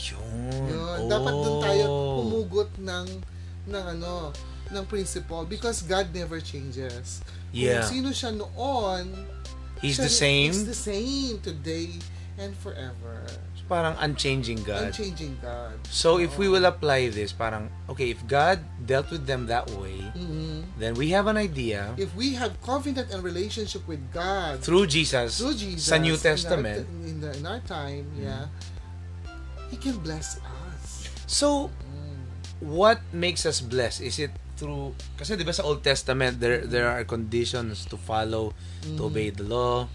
Yun. 0.10 0.70
Yun. 0.70 0.98
Oh. 1.06 1.10
Dapat 1.10 1.34
doon 1.34 1.58
tayo 1.62 1.84
humugot 2.22 2.72
ng 2.80 3.08
ng 3.68 3.84
ano, 3.98 4.32
ng 4.70 4.86
principle 4.86 5.46
because 5.46 5.84
God 5.86 6.10
never 6.14 6.40
changes. 6.40 7.22
Yeah. 7.54 7.86
Kung 7.86 7.90
sino 7.90 8.10
siya 8.14 8.32
noon, 8.34 9.28
He's 9.84 10.00
siya 10.00 10.08
the 10.08 10.14
same. 10.14 10.52
He's 10.56 10.66
the 10.66 10.78
same 10.78 11.36
today 11.44 12.00
and 12.40 12.56
forever. 12.58 13.28
Parang 13.64 13.96
unchanging 13.98 14.60
God. 14.68 14.92
Unchanging 14.92 15.40
God. 15.40 15.80
So 15.88 16.20
if 16.20 16.36
we 16.36 16.52
will 16.52 16.68
apply 16.68 17.08
this, 17.10 17.32
parang, 17.32 17.72
okay, 17.88 18.12
if 18.12 18.20
God 18.28 18.60
dealt 18.84 19.08
with 19.10 19.24
them 19.24 19.48
that 19.48 19.72
way, 19.72 20.04
Mhm. 20.12 20.76
then 20.78 20.94
we 21.00 21.16
have 21.16 21.32
an 21.32 21.40
idea 21.40 21.96
If 21.96 22.12
we 22.12 22.36
have 22.36 22.60
confident 22.60 23.10
and 23.16 23.24
relationship 23.24 23.88
with 23.88 24.04
God 24.12 24.60
through 24.60 24.92
Jesus, 24.92 25.40
through 25.40 25.56
Jesus 25.56 25.88
sa 25.88 25.96
New 25.96 26.14
in 26.14 26.20
our- 26.20 26.28
Testament. 26.28 26.84
in, 27.08 27.24
the, 27.24 27.32
in 27.40 27.44
our 27.48 27.64
time, 27.64 28.12
yeah, 28.20 28.52
He 29.72 29.80
can 29.80 29.98
bless 30.04 30.38
us. 30.44 31.08
So, 31.26 31.72
Mm. 31.72 32.68
what 32.68 33.00
makes 33.10 33.48
us 33.48 33.64
blessed? 33.64 34.04
Is 34.04 34.20
it 34.20 34.36
through, 34.54 34.94
kasi 35.18 35.34
di 35.34 35.42
ba 35.42 35.56
sa 35.56 35.66
Old 35.66 35.82
Testament, 35.82 36.38
there 36.38 36.62
there 36.62 36.86
are 36.86 37.02
conditions 37.04 37.88
to 37.90 37.98
follow, 37.98 38.54
to 38.86 39.02
Mhm. 39.02 39.08
obey 39.08 39.28
the 39.34 39.42
law. 39.42 39.90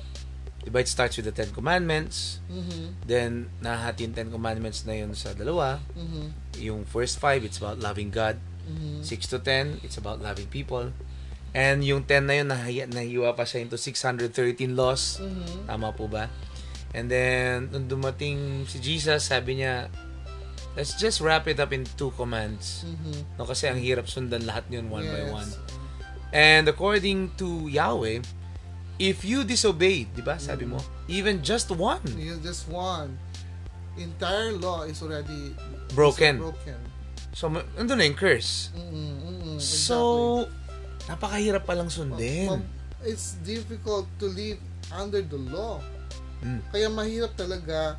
Di 0.68 0.76
ba 0.76 0.84
it 0.84 0.92
starts 0.92 1.16
with 1.16 1.25
the 1.25 1.32
Ten 1.32 1.48
Commandments, 1.48 2.44
Mhm. 2.44 3.08
then 3.08 3.48
nahati 3.64 4.04
yung 4.04 4.12
Ten 4.12 4.28
Commandments 4.28 4.84
na 4.84 5.00
yun 5.00 5.16
sa 5.16 5.32
dalawa. 5.32 5.80
Mhm. 5.96 6.60
Yung 6.60 6.84
first 6.84 7.16
five, 7.16 7.40
it's 7.40 7.56
about 7.56 7.80
loving 7.80 8.12
God. 8.12 8.37
Mhm. 8.68 9.00
6 9.00 9.25
to 9.32 9.40
10, 9.40 9.80
it's 9.80 9.96
about 9.96 10.20
loving 10.20 10.44
people. 10.52 10.92
And 11.56 11.80
yung 11.80 12.04
10 12.04 12.28
na 12.28 12.37
yun, 12.37 12.52
nahiya, 12.52 12.84
nahiwa 12.84 13.32
pa 13.32 13.48
siya 13.48 13.64
into 13.64 13.80
613 13.80 14.76
laws. 14.76 15.16
Mhm. 15.25 15.64
Tama 15.72 15.88
po 15.96 16.04
ba? 16.04 16.28
And 16.92 17.08
then, 17.08 17.72
nung 17.72 17.88
dumating 17.88 18.68
si 18.68 18.76
Jesus, 18.76 19.32
sabi 19.32 19.64
niya, 19.64 19.88
let's 20.76 21.00
just 21.00 21.25
wrap 21.25 21.48
it 21.48 21.56
up 21.56 21.72
in 21.72 21.88
two 21.96 22.12
commands. 22.12 22.84
Mhm. 22.84 23.40
No, 23.40 23.48
kasi 23.48 23.72
ang 23.72 23.80
hirap 23.80 24.04
sundan 24.04 24.44
lahat 24.44 24.68
yun 24.68 24.92
one 24.92 25.08
by 25.08 25.25
Yes. 25.25 25.32
one. 25.32 25.50
And 26.28 26.68
according 26.68 27.40
to 27.40 27.72
Yahweh, 27.72 28.20
if 28.99 29.23
you 29.23 29.47
disobey, 29.47 30.11
di 30.11 30.21
ba, 30.21 30.37
sabi 30.43 30.67
mo, 30.67 30.83
even 31.07 31.40
just 31.40 31.71
one, 31.71 32.02
You 32.19 32.37
just 32.43 32.67
one. 32.69 33.14
Entire 33.99 34.55
law 34.55 34.87
is 34.87 35.02
already 35.02 35.55
Broken. 35.95 36.38
broken. 36.38 36.78
so 37.35 37.50
nandun 37.50 37.99
na 37.99 38.05
yung 38.07 38.19
curse. 38.19 38.71
Mm-mm, 38.75 39.14
mm-mm, 39.23 39.59
So, 39.59 40.47
napakahirap 41.11 41.67
palang 41.67 41.90
exactly. 41.90 42.47
sundin. 42.47 42.62
It's 43.02 43.38
difficult 43.47 44.07
to 44.19 44.26
live 44.31 44.59
under 44.90 45.23
the 45.23 45.38
law. 45.38 45.78
Mm. 46.43 46.62
Kaya 46.71 46.87
mahirap 46.90 47.35
talaga 47.35 47.99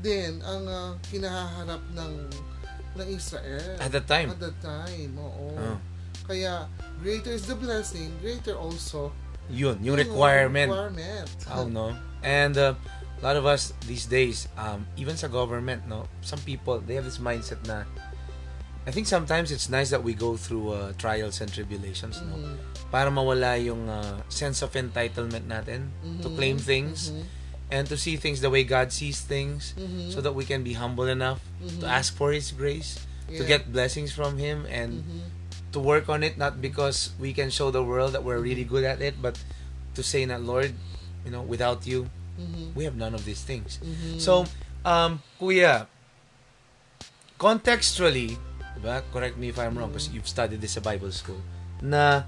din 0.00 0.40
ang 0.44 0.64
uh, 0.68 0.92
kinaharap 1.08 1.80
ng 1.92 2.12
ng 2.98 3.06
Israel 3.08 3.76
At 3.80 3.92
that 3.92 4.08
time. 4.08 4.32
At 4.32 4.40
that 4.40 4.56
time, 4.60 5.12
oo. 5.16 5.56
Oh. 5.56 5.76
Kaya 6.28 6.68
greater 7.00 7.32
is 7.32 7.48
the 7.48 7.56
blessing, 7.56 8.12
greater 8.20 8.56
also 8.56 9.12
Yun, 9.50 9.80
yung 9.82 9.96
requirement. 9.96 10.70
requirement. 10.70 11.28
Oh 11.52 11.66
no. 11.68 11.96
And 12.22 12.56
uh, 12.58 12.74
a 13.18 13.22
lot 13.24 13.36
of 13.36 13.46
us 13.46 13.72
these 13.86 14.04
days, 14.06 14.48
um, 14.58 14.84
even 14.96 15.16
sa 15.16 15.28
government, 15.28 15.88
no, 15.88 16.06
some 16.20 16.38
people 16.44 16.78
they 16.80 16.94
have 16.94 17.04
this 17.04 17.18
mindset 17.18 17.64
na. 17.66 17.84
I 18.86 18.90
think 18.90 19.06
sometimes 19.06 19.52
it's 19.52 19.68
nice 19.68 19.90
that 19.90 20.00
we 20.02 20.14
go 20.16 20.36
through 20.36 20.72
uh, 20.72 20.92
trials 20.96 21.40
and 21.44 21.52
tribulations, 21.52 22.20
no, 22.24 22.40
Mhm. 22.40 22.56
para 22.88 23.12
mawala 23.12 23.60
yung 23.60 23.84
uh, 23.84 24.24
sense 24.32 24.64
of 24.64 24.72
entitlement 24.72 25.44
natin 25.44 25.92
to 26.24 26.32
Mhm. 26.32 26.36
claim 26.40 26.56
things 26.56 27.12
Mhm. 27.12 27.24
and 27.68 27.84
to 27.84 28.00
see 28.00 28.16
things 28.16 28.40
the 28.40 28.48
way 28.48 28.64
God 28.64 28.88
sees 28.88 29.20
things, 29.20 29.76
Mhm. 29.76 30.08
so 30.08 30.24
that 30.24 30.32
we 30.32 30.48
can 30.48 30.64
be 30.64 30.72
humble 30.72 31.04
enough 31.04 31.44
to 31.60 31.84
Mhm. 31.84 31.92
ask 32.00 32.16
for 32.16 32.32
His 32.32 32.48
grace, 32.48 32.96
to 33.28 33.44
Yeah. 33.44 33.60
get 33.60 33.68
blessings 33.68 34.08
from 34.08 34.40
Him, 34.40 34.64
and 34.72 35.04
Mhm. 35.04 35.20
To 35.78 35.86
work 35.86 36.10
on 36.10 36.26
it 36.26 36.34
not 36.34 36.58
because 36.58 37.14
we 37.22 37.30
can 37.30 37.46
show 37.54 37.70
the 37.70 37.78
world 37.78 38.10
that 38.18 38.26
we're 38.26 38.42
really 38.42 38.66
good 38.66 38.82
at 38.82 38.98
it 38.98 39.14
but 39.22 39.38
to 39.94 40.02
say 40.02 40.26
that 40.26 40.42
lord 40.42 40.74
you 41.22 41.30
know 41.30 41.46
without 41.46 41.86
you 41.86 42.10
Mhm. 42.38 42.74
we 42.74 42.82
have 42.86 42.94
none 42.98 43.14
of 43.14 43.22
these 43.26 43.42
things 43.46 43.78
Mhm. 43.82 44.18
so 44.18 44.46
um 44.82 45.22
kuya 45.38 45.86
contextually 47.38 48.38
diba? 48.78 49.02
correct 49.14 49.38
me 49.38 49.50
if 49.50 49.58
i'm 49.58 49.74
wrong 49.78 49.90
because 49.90 50.10
you've 50.10 50.26
studied 50.30 50.58
this 50.62 50.74
sa 50.74 50.82
bible 50.82 51.10
school 51.10 51.38
na 51.82 52.26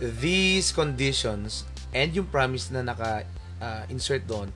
these 0.00 0.72
conditions 0.72 1.64
and 1.92 2.12
yung 2.16 2.28
promise 2.28 2.68
na 2.72 2.84
naka 2.84 3.24
uh, 3.60 3.82
insert 3.88 4.24
doon 4.28 4.52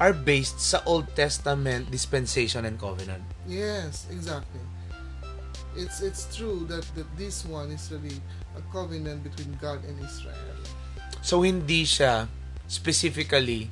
are 0.00 0.16
based 0.16 0.58
sa 0.58 0.82
Old 0.82 1.06
Testament 1.14 1.86
dispensation 1.94 2.66
and 2.66 2.74
covenant. 2.74 3.22
Yes, 3.46 4.10
exactly. 4.10 4.58
It's 5.76 6.04
it's 6.04 6.28
true 6.34 6.68
that, 6.68 6.84
that 6.94 7.08
this 7.16 7.44
one 7.48 7.72
is 7.72 7.88
really 7.88 8.20
a 8.56 8.62
covenant 8.68 9.24
between 9.24 9.56
God 9.56 9.80
and 9.88 9.96
Israel. 10.04 10.36
So 11.24 11.40
hindi 11.42 11.88
siya 11.88 12.28
specifically 12.68 13.70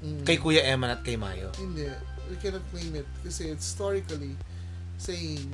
Mm. 0.00 0.24
kay 0.24 0.40
Kuya 0.40 0.64
Eman 0.64 0.96
at 0.96 1.04
kay 1.04 1.16
Mayo. 1.16 1.52
Hindi. 1.60 1.84
We 2.32 2.36
cannot 2.40 2.64
claim 2.72 2.96
it 2.96 3.04
kasi 3.20 3.52
it's 3.52 3.68
historically 3.68 4.32
saying 4.96 5.44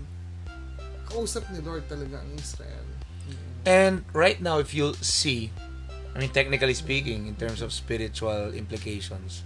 kausap 1.11 1.51
ni 1.51 1.59
Lord 1.63 1.83
talaga 1.91 2.23
ang 2.23 2.31
Israel. 2.39 2.87
Mm. 3.27 3.35
And 3.67 3.95
right 4.15 4.39
now, 4.39 4.63
if 4.63 4.71
you'll 4.71 4.99
see, 5.03 5.51
I 6.15 6.23
mean, 6.23 6.31
technically 6.31 6.75
speaking, 6.79 7.27
in 7.27 7.35
terms 7.35 7.59
of 7.59 7.75
spiritual 7.75 8.55
implications, 8.55 9.43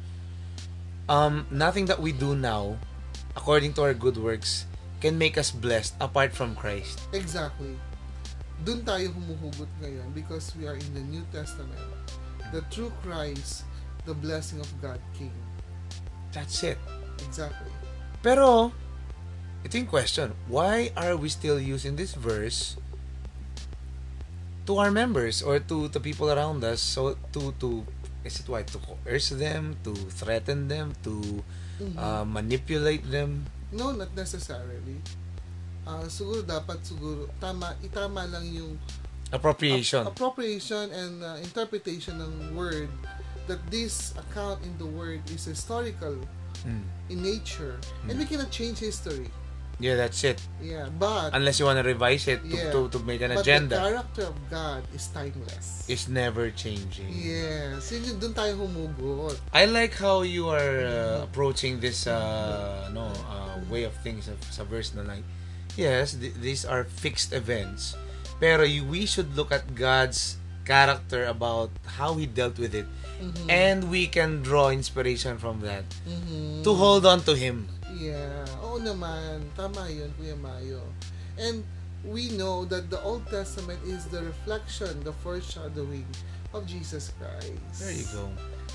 um, 1.09 1.49
nothing 1.49 1.89
that 1.89 2.01
we 2.01 2.13
do 2.13 2.37
now, 2.37 2.77
according 3.33 3.73
to 3.81 3.89
our 3.89 3.97
good 3.97 4.21
works, 4.21 4.69
can 5.01 5.17
make 5.17 5.37
us 5.37 5.51
blessed 5.51 5.97
apart 6.01 6.33
from 6.33 6.55
Christ. 6.55 7.01
Exactly. 7.13 7.75
Doon 8.61 8.85
tayo 8.85 9.09
humuhugot 9.11 9.69
ngayon 9.81 10.13
because 10.13 10.53
we 10.55 10.69
are 10.69 10.77
in 10.77 10.91
the 10.93 11.01
New 11.01 11.25
Testament. 11.33 11.81
The 12.53 12.61
true 12.69 12.93
Christ, 13.01 13.65
the 14.05 14.13
blessing 14.13 14.61
of 14.61 14.69
God 14.85 15.01
came. 15.17 15.33
That's 16.33 16.61
it. 16.63 16.77
Exactly. 17.25 17.73
Pero, 18.21 18.73
ito 19.65 19.73
yung 19.73 19.89
question. 19.89 20.37
Why 20.45 20.93
are 20.93 21.17
we 21.17 21.33
still 21.33 21.57
using 21.57 21.97
this 21.97 22.13
verse 22.13 22.77
to 24.67 24.77
our 24.77 24.91
members 24.93 25.41
or 25.43 25.59
to 25.59 25.89
the 25.89 26.01
people 26.01 26.31
around 26.31 26.63
us? 26.65 26.81
So, 26.81 27.17
to, 27.33 27.53
to, 27.61 27.87
is 28.25 28.41
it 28.41 28.49
why? 28.49 28.63
To 28.63 28.79
coerce 28.79 29.31
them, 29.31 29.77
to 29.85 29.97
threaten 30.13 30.69
them, 30.69 30.93
to 31.05 31.41
Mhm. 31.81 31.97
uh, 31.97 32.25
manipulate 32.29 33.09
them? 33.09 33.49
No, 33.73 33.93
not 33.93 34.11
necessarily. 34.15 34.99
Ah, 35.87 36.05
siguro 36.07 36.43
dapat 36.43 36.83
siguro 36.83 37.31
tama 37.39 37.73
itama 37.81 38.27
lang 38.27 38.47
yung 38.47 38.77
Appropriation. 39.31 40.05
ap- 40.07 40.13
appropriation 40.13 40.91
and 40.91 41.23
uh, 41.23 41.39
interpretation 41.39 42.19
ng 42.19 42.55
word 42.55 42.91
that 43.47 43.63
this 43.71 44.11
account 44.19 44.59
in 44.67 44.75
the 44.79 44.87
word 44.87 45.23
is 45.31 45.45
historical 45.45 46.19
Mm. 46.61 46.85
in 47.09 47.25
nature 47.25 47.81
and 48.05 48.21
we 48.21 48.29
cannot 48.29 48.53
change 48.53 48.77
history. 48.85 49.33
Yeah, 49.81 49.97
that's 49.97 50.21
it. 50.25 50.37
Yeah, 50.61 50.93
but 50.93 51.33
Unless 51.33 51.59
you 51.59 51.65
want 51.65 51.81
to 51.81 51.87
revise 51.89 52.29
it 52.29 52.45
to, 52.45 52.53
Yeah. 52.53 52.69
to, 52.71 52.93
to 52.93 52.99
make 53.01 53.25
an 53.25 53.33
agenda. 53.33 53.81
but 53.81 53.81
the 53.81 53.89
character 53.89 54.23
of 54.29 54.37
God 54.53 54.85
is 54.93 55.09
timeless. 55.09 55.89
It's 55.89 56.05
never 56.07 56.53
changing. 56.53 57.09
Yes, 57.09 57.89
yun 57.89 58.21
doon 58.21 58.37
tayo 58.37 58.61
humugot. 58.61 59.41
I 59.57 59.65
like 59.65 59.97
how 59.97 60.21
you 60.21 60.53
are 60.53 60.85
uh, 60.85 61.25
approaching 61.25 61.81
this 61.81 62.05
uh, 62.07 62.93
no 62.93 63.09
uh, 63.25 63.57
way 63.73 63.89
of 63.89 63.97
things 64.05 64.29
of, 64.29 64.37
sa 64.53 64.69
verse 64.69 64.93
na 64.93 65.01
like, 65.01 65.25
yes, 65.81 66.13
th- 66.13 66.37
these 66.45 66.69
are 66.69 66.85
fixed 66.85 67.33
events, 67.33 67.97
pero 68.37 68.69
you, 68.69 68.85
we 68.85 69.09
should 69.09 69.33
look 69.33 69.49
at 69.49 69.73
God's 69.75 70.37
character 70.69 71.25
about 71.25 71.73
how 71.97 72.21
He 72.21 72.29
dealt 72.29 72.61
with 72.61 72.77
it, 72.77 72.85
Mhm. 73.17 73.49
and 73.49 73.79
we 73.89 74.05
can 74.07 74.45
draw 74.45 74.69
inspiration 74.69 75.41
from 75.41 75.65
that 75.65 75.89
Mhm. 76.05 76.63
to 76.69 76.71
hold 76.77 77.09
on 77.09 77.25
to 77.25 77.33
Him. 77.33 77.69
Yeah. 78.01 78.49
Oo 78.65 78.81
naman. 78.81 79.45
Tama 79.53 79.85
yun, 79.93 80.09
Kuya 80.17 80.33
Mayo. 80.41 80.81
And 81.37 81.61
we 82.01 82.33
know 82.33 82.65
that 82.73 82.89
the 82.89 82.97
Old 83.05 83.29
Testament 83.29 83.77
is 83.85 84.09
the 84.09 84.25
reflection, 84.25 85.05
the 85.05 85.13
foreshadowing 85.21 86.09
of 86.57 86.65
Jesus 86.65 87.13
Christ. 87.21 87.77
There 87.77 87.93
you 87.93 88.09
go. 88.09 88.25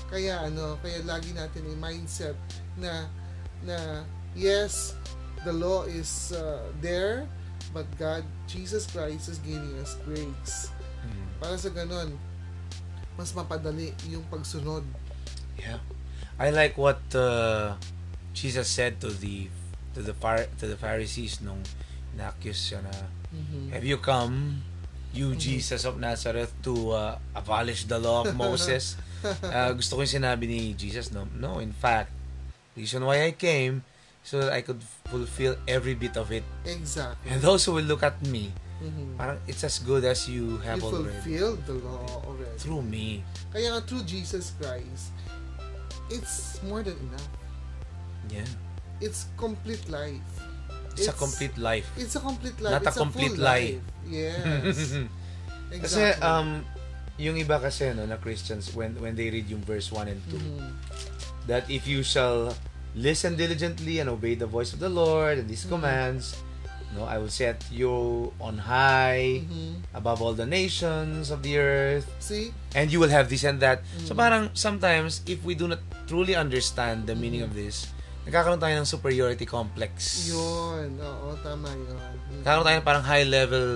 Kaya 0.06 0.46
ano, 0.46 0.78
kaya 0.78 1.02
lagi 1.02 1.34
natin 1.34 1.66
yung 1.66 1.82
mindset 1.82 2.38
na 2.78 3.10
na 3.66 4.06
yes, 4.38 4.94
the 5.42 5.50
law 5.50 5.82
is 5.90 6.30
uh, 6.30 6.62
there, 6.78 7.26
but 7.74 7.90
God, 7.98 8.22
Jesus 8.46 8.86
Christ 8.86 9.26
is 9.26 9.42
giving 9.42 9.74
us 9.82 9.98
grace. 10.06 10.70
Mm. 11.02 11.26
Para 11.42 11.58
sa 11.58 11.74
ganun, 11.74 12.14
mas 13.18 13.34
mapadali 13.34 13.90
yung 14.06 14.22
pagsunod. 14.30 14.86
Yeah. 15.58 15.82
I 16.38 16.54
like 16.54 16.78
what 16.78 17.00
uh, 17.16 17.74
Jesus 18.36 18.68
said 18.68 19.00
to 19.00 19.08
the 19.08 19.48
to 19.96 20.04
the 20.04 20.12
to 20.60 20.64
the 20.68 20.76
Pharisees 20.76 21.40
nung 21.40 21.64
na-accuse 22.14 22.60
siya 22.70 22.84
na 22.84 22.92
Mhm. 23.26 23.74
Have 23.74 23.82
you 23.84 23.98
come, 23.98 24.62
you 25.10 25.34
Jesus 25.34 25.82
of 25.84 25.98
Nazareth, 25.98 26.54
to 26.62 26.94
uh, 26.94 27.18
abolish 27.34 27.84
the 27.84 27.98
law 27.98 28.22
of 28.22 28.36
Moses? 28.36 28.94
Uh, 29.42 29.72
gusto 29.74 29.98
ko 29.98 30.06
yung 30.06 30.22
sinabi 30.22 30.46
ni 30.46 30.60
Jesus, 30.78 31.10
no? 31.10 31.26
No, 31.34 31.58
in 31.58 31.74
fact, 31.74 32.12
reason 32.78 33.02
why 33.02 33.26
I 33.26 33.34
came, 33.34 33.82
so 34.22 34.38
that 34.38 34.54
I 34.54 34.62
could 34.62 34.78
fulfill 35.10 35.58
every 35.66 35.98
bit 35.98 36.14
of 36.14 36.30
it. 36.30 36.46
Exactly. 36.62 37.26
And 37.34 37.42
those 37.42 37.66
who 37.66 37.74
will 37.74 37.88
look 37.88 38.06
at 38.06 38.22
me, 38.22 38.54
Mhm. 38.78 39.18
parang 39.18 39.40
it's 39.50 39.66
as 39.66 39.82
good 39.82 40.06
as 40.06 40.30
you 40.30 40.62
have 40.62 40.78
You 40.78 40.86
already. 40.94 41.18
fulfilled 41.18 41.60
the 41.66 41.76
law 41.82 42.06
already. 42.22 42.54
Through 42.60 42.86
me. 42.86 43.26
Kaya 43.50 43.74
nga 43.74 43.80
through 43.82 44.06
Jesus 44.06 44.54
Christ, 44.62 45.10
it's 46.12 46.62
more 46.62 46.86
than 46.86 46.94
enough. 47.10 47.26
Yeah. 48.30 48.46
It's 49.00 49.26
complete 49.36 49.88
life. 49.88 50.22
It's, 50.96 51.08
a 51.08 51.12
complete 51.12 51.56
life. 51.58 51.84
It's 51.96 52.16
a 52.16 52.20
complete 52.20 52.56
life. 52.60 52.72
Not 52.80 52.84
a 52.84 52.88
it's 52.88 52.96
complete 52.96 53.36
full 53.36 53.44
lie. 53.44 53.76
life. 53.76 53.84
Yes. 54.08 54.96
Kasi, 55.66 56.14
exactly. 56.16 56.22
um, 56.22 56.64
yung 57.18 57.36
iba 57.36 57.58
kasi, 57.60 57.90
no, 57.92 58.06
na 58.06 58.16
Christians, 58.16 58.70
when, 58.72 58.94
when 59.02 59.12
they 59.18 59.28
read 59.28 59.50
yung 59.50 59.60
verse 59.66 59.90
1 59.90 60.08
and 60.08 60.20
2, 60.30 60.38
Mhm. 60.38 60.68
that 61.50 61.66
if 61.68 61.84
you 61.90 62.00
shall 62.06 62.54
listen 62.94 63.34
diligently 63.36 63.98
and 64.00 64.08
obey 64.08 64.32
the 64.38 64.46
voice 64.48 64.72
of 64.72 64.78
the 64.80 64.88
Lord 64.88 65.36
and 65.42 65.50
His 65.50 65.66
Mhm. 65.66 65.70
commands, 65.74 66.38
no, 66.96 67.04
I 67.04 67.18
will 67.18 67.28
set 67.34 67.60
you 67.68 68.30
on 68.40 68.56
high 68.64 69.42
Mhm. 69.44 69.84
above 69.92 70.22
all 70.22 70.32
the 70.32 70.46
nations 70.48 71.28
of 71.34 71.42
the 71.42 71.58
earth, 71.60 72.06
See? 72.22 72.54
and 72.72 72.88
you 72.88 72.96
will 73.02 73.10
have 73.12 73.28
this 73.28 73.44
and 73.44 73.58
that. 73.60 73.82
So 74.06 74.14
Mhm. 74.14 74.22
parang 74.22 74.42
sometimes, 74.56 75.20
if 75.26 75.42
we 75.44 75.52
do 75.58 75.68
not 75.68 75.82
truly 76.06 76.32
understand 76.38 77.04
the 77.10 77.18
meaning 77.18 77.42
of 77.42 77.52
this, 77.52 77.90
nagkakaroon 78.26 78.58
tayo 78.58 78.74
ng 78.74 78.84
superiority 78.84 79.46
complex. 79.46 80.26
Yun. 80.26 80.98
Oo, 80.98 81.38
tama 81.40 81.70
yun. 81.70 81.94
Nagkakaroon 82.42 82.66
tayo 82.66 82.76
ng 82.76 82.86
parang 82.86 83.04
high 83.04 83.22
level 83.22 83.68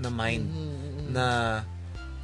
na 0.00 0.08
mind 0.08 0.48
Mhm, 0.48 0.56
mhm. 0.56 1.06
na 1.12 1.24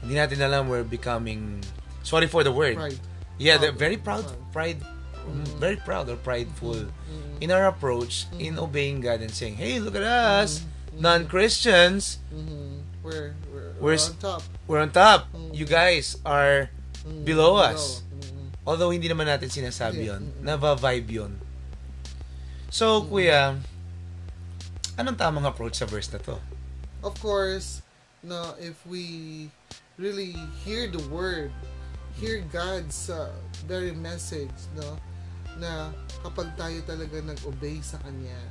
hindi 0.00 0.16
natin 0.16 0.40
alam 0.40 0.66
we're 0.66 0.82
becoming 0.82 1.60
sorry 2.00 2.24
for 2.24 2.40
the 2.40 2.52
word. 2.52 2.76
Right. 2.76 2.96
Yeah, 3.36 3.56
they're 3.56 3.72
Proud. 3.72 3.84
very 3.84 3.98
proud, 3.98 4.24
pride, 4.50 4.80
Mhm. 5.24 5.58
very 5.58 5.76
proud 5.76 6.06
or 6.06 6.16
prideful 6.16 6.88
Mhm. 6.88 7.40
in 7.40 7.48
our 7.50 7.66
approach 7.66 8.28
in 8.36 8.56
Mhm. 8.56 8.64
obeying 8.64 8.98
God 9.00 9.20
and 9.20 9.32
saying, 9.32 9.56
"Hey, 9.56 9.76
look 9.76 9.96
at 9.96 10.04
us, 10.04 10.64
Mhm. 10.92 11.00
non-Christians. 11.00 12.20
Mhm. 12.30 12.80
We're, 13.04 13.36
we're, 13.52 13.72
We're 13.80 13.96
we're 13.96 14.00
on 14.00 14.16
top. 14.16 14.42
We're 14.64 14.80
on 14.80 14.88
top. 14.88 15.28
Mhm. 15.32 15.52
You 15.52 15.66
guys 15.66 16.16
are 16.24 16.70
Mhm. 17.04 17.24
below 17.24 17.56
us." 17.58 18.00
Mhm. 18.08 18.64
Although 18.64 18.88
hindi 18.88 19.08
naman 19.08 19.28
natin 19.28 19.50
sinasabi 19.50 20.08
yon, 20.08 20.22
Mm-mm. 20.24 20.40
nava-vibe 20.40 21.10
yon. 21.10 21.32
So, 22.74 23.06
kuya, 23.06 23.54
anong 24.98 25.14
tamang 25.14 25.46
approach 25.46 25.78
sa 25.78 25.86
verse 25.86 26.10
na 26.10 26.18
to? 26.26 26.42
Of 27.06 27.14
course, 27.22 27.86
no, 28.26 28.58
if 28.58 28.74
we 28.82 29.46
really 29.94 30.34
hear 30.66 30.90
the 30.90 30.98
word, 31.06 31.54
hear 32.18 32.42
God's 32.50 33.14
uh, 33.14 33.30
very 33.70 33.94
message, 33.94 34.50
no, 34.74 34.98
na 35.62 35.94
kapag 36.26 36.50
tayo 36.58 36.82
talaga 36.82 37.22
nag-obey 37.22 37.78
sa 37.78 38.02
Kanya, 38.02 38.42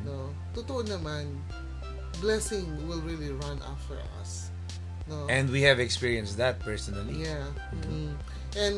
no, 0.00 0.32
totoo 0.56 0.88
naman, 0.88 1.28
blessing 2.24 2.64
will 2.88 3.04
really 3.04 3.36
run 3.36 3.60
after 3.68 4.00
us. 4.16 4.48
No? 5.12 5.28
And 5.28 5.52
we 5.52 5.60
have 5.68 5.76
experienced 5.76 6.40
that 6.40 6.56
personally. 6.64 7.20
Yeah. 7.20 7.44
Mhm. 7.84 7.84
Mm. 7.84 8.12
And 8.56 8.76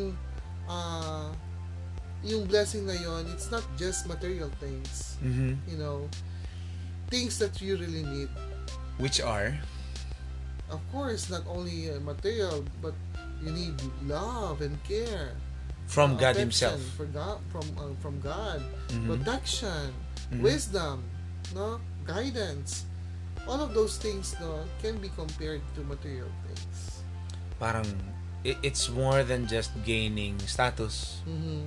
uh, 0.67 1.31
yung 2.25 2.45
blessing 2.45 2.87
na 2.87 2.93
yon, 2.95 3.25
it's 3.33 3.51
not 3.51 3.65
just 3.77 4.07
material 4.07 4.51
things. 4.61 5.17
Mhm. 5.25 5.57
You 5.69 5.79
know, 5.79 6.09
things 7.09 7.39
that 7.41 7.61
you 7.61 7.77
really 7.77 8.05
need. 8.05 8.29
Which 9.01 9.21
are? 9.21 9.57
Of 10.71 10.79
course, 10.93 11.27
not 11.33 11.43
only 11.51 11.91
uh, 11.91 11.99
material, 12.01 12.63
but 12.81 12.95
you 13.43 13.51
need 13.51 13.75
love 14.07 14.61
and 14.63 14.77
care. 14.85 15.35
From 15.91 16.15
uh, 16.15 16.23
God 16.23 16.37
Himself. 16.39 16.79
For 16.95 17.09
God, 17.11 17.43
from 17.51 17.67
uh, 17.75 17.91
from 17.99 18.23
God, 18.23 18.63
Mhm. 18.95 19.11
protection, 19.11 19.91
Mhm. 20.31 20.41
wisdom, 20.47 21.03
no, 21.51 21.81
guidance. 22.07 22.87
All 23.49 23.59
of 23.59 23.73
those 23.75 23.97
things, 23.99 24.37
no, 24.39 24.63
can 24.85 25.01
be 25.03 25.09
compared 25.17 25.65
to 25.75 25.81
material 25.83 26.29
things. 26.47 27.03
Parang, 27.59 27.89
it, 28.45 28.61
it's 28.63 28.87
more 28.93 29.25
than 29.25 29.49
just 29.49 29.73
gaining 29.83 30.39
status. 30.47 31.25
Mm-hmm. 31.27 31.65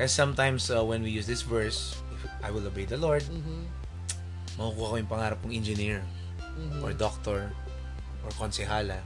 Kasi 0.00 0.16
sometimes 0.16 0.72
uh, 0.72 0.80
when 0.80 1.04
we 1.04 1.12
use 1.12 1.28
this 1.28 1.44
verse, 1.44 2.00
I 2.40 2.48
will 2.48 2.64
obey 2.64 2.88
the 2.88 2.96
Lord, 2.96 3.20
Mm-hmm. 3.28 3.68
makukuha 4.56 4.86
ko 4.88 4.94
yung 4.96 5.10
pangarap 5.12 5.38
kong 5.44 5.52
engineer, 5.52 6.00
Mm-hmm. 6.56 6.80
or 6.80 6.96
doctor, 6.96 7.52
or 8.24 8.30
konsehala, 8.40 8.96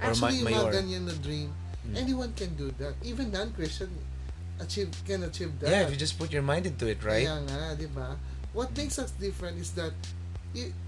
or 0.00 0.12
Actually, 0.16 0.40
ma- 0.40 0.48
mayor. 0.48 0.72
ganyan 0.72 1.04
na 1.04 1.12
dream, 1.20 1.52
Mm. 1.84 2.00
anyone 2.00 2.32
can 2.32 2.56
do 2.56 2.72
that. 2.80 2.96
Even 3.04 3.28
non-Christian 3.28 3.92
achieve 4.56 4.88
can 5.04 5.28
achieve 5.28 5.52
that. 5.60 5.68
Yeah, 5.68 5.84
if 5.84 5.92
you 5.92 6.00
just 6.00 6.16
put 6.16 6.32
your 6.32 6.40
mind 6.40 6.64
into 6.64 6.88
it, 6.88 7.04
right? 7.04 7.28
Kaya 7.28 7.44
nga, 7.44 7.76
di 7.76 7.84
ba? 7.92 8.16
What 8.56 8.72
makes 8.72 8.96
us 8.96 9.12
different 9.20 9.60
is 9.60 9.76
that 9.76 9.92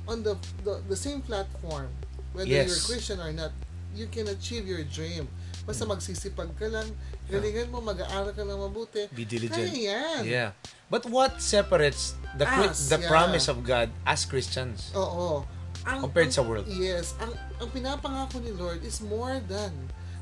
on 0.08 0.24
the, 0.24 0.40
the 0.64 0.80
the 0.88 0.96
same 0.96 1.20
platform, 1.20 1.92
whether 2.32 2.48
Yes. 2.48 2.72
you're 2.72 2.84
Christian 2.88 3.20
or 3.20 3.28
not, 3.36 3.52
you 3.92 4.08
can 4.08 4.32
achieve 4.32 4.64
your 4.64 4.80
dream. 4.88 5.28
Basta 5.66 5.82
magsisipag 5.82 6.54
ka 6.54 6.70
lang, 6.70 6.86
galingan 7.26 7.74
mo, 7.74 7.82
mag-aaral 7.82 8.30
ka 8.30 8.46
lang 8.46 8.54
mabuti. 8.54 9.10
Be 9.10 9.26
Kaya 9.26 9.30
diligent. 9.34 9.74
yan. 9.74 10.22
Yeah. 10.22 10.50
But 10.86 11.10
what 11.10 11.42
separates 11.42 12.14
the 12.38 12.46
Us, 12.46 12.86
the 12.86 13.02
yeah. 13.02 13.10
promise 13.10 13.50
of 13.50 13.66
God 13.66 13.90
as 14.06 14.22
Christians 14.22 14.94
Oo. 14.94 15.42
Ang, 15.82 16.06
compared 16.06 16.30
ang- 16.30 16.38
sa 16.38 16.42
world? 16.46 16.70
Yes. 16.70 17.18
Ang, 17.18 17.34
ang 17.58 17.68
pinapangako 17.74 18.38
ni 18.38 18.54
Lord 18.54 18.86
is 18.86 19.02
more 19.02 19.42
than 19.42 19.74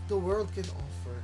the 0.09 0.17
world 0.17 0.49
can 0.57 0.65
offer. 0.73 1.17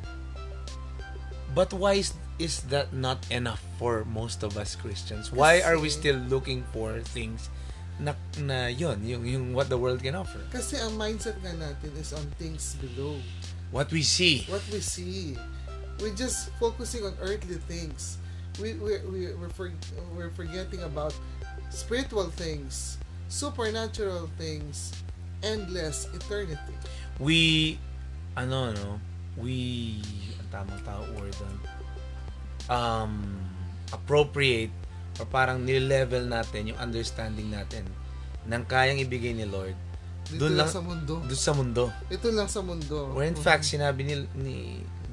But 1.56 1.72
why 1.72 2.04
is, 2.04 2.12
is 2.37 2.61
that 2.68 2.92
not 2.92 3.24
enough 3.33 3.64
for 3.80 4.04
most 4.04 4.44
of 4.44 4.61
us 4.61 4.76
Christians? 4.76 5.33
Why 5.33 5.64
are 5.64 5.80
we 5.80 5.88
Kasi- 5.88 6.12
still 6.12 6.20
looking 6.28 6.61
for 6.76 7.00
things 7.00 7.48
na, 7.96 8.12
na 8.37 8.68
yun, 8.68 9.00
yung, 9.04 9.24
yung 9.24 9.44
what 9.56 9.72
the 9.72 9.80
world 9.80 10.04
can 10.04 10.14
offer? 10.14 10.40
Kasi 10.52 10.76
ang 10.76 10.96
mindset 11.00 11.40
nga 11.40 11.56
natin 11.56 11.90
is 11.96 12.12
on 12.12 12.28
things 12.37 12.76
below. 12.76 13.16
What 13.70 13.90
we 13.94 14.02
see. 14.02 14.46
what 14.50 14.62
we 14.74 14.83
see. 14.83 15.38
We're 16.02 16.16
just 16.16 16.50
focusing 16.59 17.06
on 17.06 17.14
earthly 17.22 17.62
things. 17.70 18.18
We 18.59 18.74
we 18.74 18.98
we 19.06 19.20
we're, 19.38 19.52
for, 19.54 19.70
we're 20.16 20.35
forgetting 20.35 20.83
about 20.83 21.14
spiritual 21.70 22.35
things, 22.35 22.98
supernatural 23.30 24.26
things, 24.35 24.90
endless 25.46 26.11
eternity. 26.11 26.74
We, 27.22 27.78
ano, 28.35 28.74
no, 28.74 28.90
we, 29.38 30.02
ang 30.40 30.48
tamang 30.50 30.83
tao 30.83 31.04
word 31.14 31.37
doon, 31.38 31.56
um, 32.66 33.12
appropriate 33.94 34.74
or 35.22 35.26
parang 35.28 35.62
nile-level 35.62 36.26
natin 36.26 36.74
yung 36.74 36.80
understanding 36.80 37.52
natin 37.52 37.85
ng 38.48 38.62
kayang 38.66 38.98
ibigay 38.98 39.37
ni 39.37 39.44
Lord 39.44 39.76
Dito 40.30 40.46
Dun 40.46 40.54
lang, 40.54 40.64
lang- 40.64 40.70
sa 40.70 40.80
mundo. 40.80 41.14
doon 41.20 41.40
sa 41.40 41.52
mundo. 41.52 41.84
Ito 42.06 42.28
lang 42.30 42.46
sa 42.46 42.60
mundo. 42.60 43.10
Where 43.10 43.26
in 43.26 43.34
fact, 43.34 43.66
sinabi 43.66 44.06
ni, 44.06 44.14
ni 44.36 44.56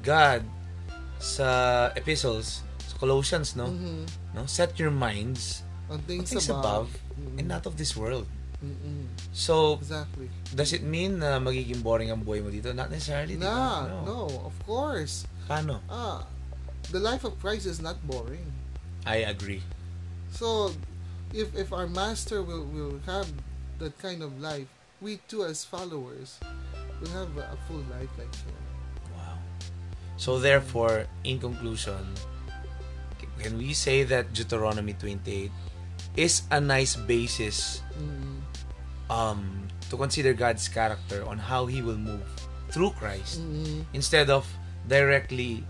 God 0.00 0.46
sa 1.18 1.48
epistles, 1.92 2.62
sa 2.86 2.94
Colossians, 2.96 3.54
no? 3.54 3.66
Mhm. 3.66 4.06
no? 4.32 4.46
Set 4.46 4.78
your 4.78 4.94
minds 4.94 5.66
on 5.90 5.98
on 5.98 5.98
things, 6.06 6.30
things 6.30 6.46
above. 6.46 6.86
above 6.86 6.88
Mhm. 7.18 7.34
and 7.42 7.46
not 7.48 7.66
of 7.66 7.74
this 7.74 7.92
world. 7.92 8.26
Mhm. 8.58 9.10
So, 9.32 9.78
Exactly. 9.78 10.30
does 10.52 10.70
it 10.70 10.82
mean 10.82 11.18
na 11.18 11.38
magiging 11.38 11.82
boring 11.82 12.10
ang 12.10 12.22
buhay 12.22 12.38
mo 12.38 12.50
dito? 12.50 12.70
Not 12.70 12.90
necessarily. 12.90 13.34
Nah, 13.34 14.02
no, 14.02 14.26
of 14.44 14.54
course. 14.62 15.26
Paano? 15.46 15.82
Ah, 15.86 16.26
the 16.90 16.98
life 16.98 17.22
of 17.22 17.38
Christ 17.38 17.66
is 17.66 17.78
not 17.78 17.98
boring. 18.02 18.46
I 19.02 19.22
agree. 19.22 19.62
So, 20.30 20.74
if 21.32 21.50
if 21.54 21.70
our 21.70 21.86
master 21.86 22.42
will 22.42 22.66
will 22.66 22.98
have 23.06 23.26
that 23.78 23.94
kind 23.98 24.20
of 24.20 24.36
life, 24.38 24.68
we 25.00 25.18
too 25.28 25.44
as 25.44 25.64
followers 25.64 26.38
will 27.00 27.12
have 27.14 27.30
a, 27.38 27.56
full 27.66 27.82
life 27.94 28.10
like 28.18 28.30
him. 28.42 28.54
Wow. 29.14 29.38
So 30.16 30.38
therefore, 30.38 31.06
in 31.22 31.38
conclusion, 31.38 32.02
can 33.38 33.56
we 33.58 33.72
say 33.72 34.02
that 34.02 34.32
Deuteronomy 34.34 34.94
28 34.94 35.50
is 36.16 36.42
a 36.50 36.60
nice 36.60 36.96
basis 36.96 37.82
Mm, 37.98 38.38
um, 39.10 39.42
to 39.90 39.96
consider 39.96 40.34
God's 40.34 40.66
character 40.68 41.26
on 41.26 41.38
how 41.38 41.66
He 41.66 41.82
will 41.82 41.98
move 41.98 42.22
through 42.70 42.90
Christ 42.98 43.40
mm, 43.42 43.82
instead 43.92 44.30
of 44.30 44.46
directly 44.86 45.64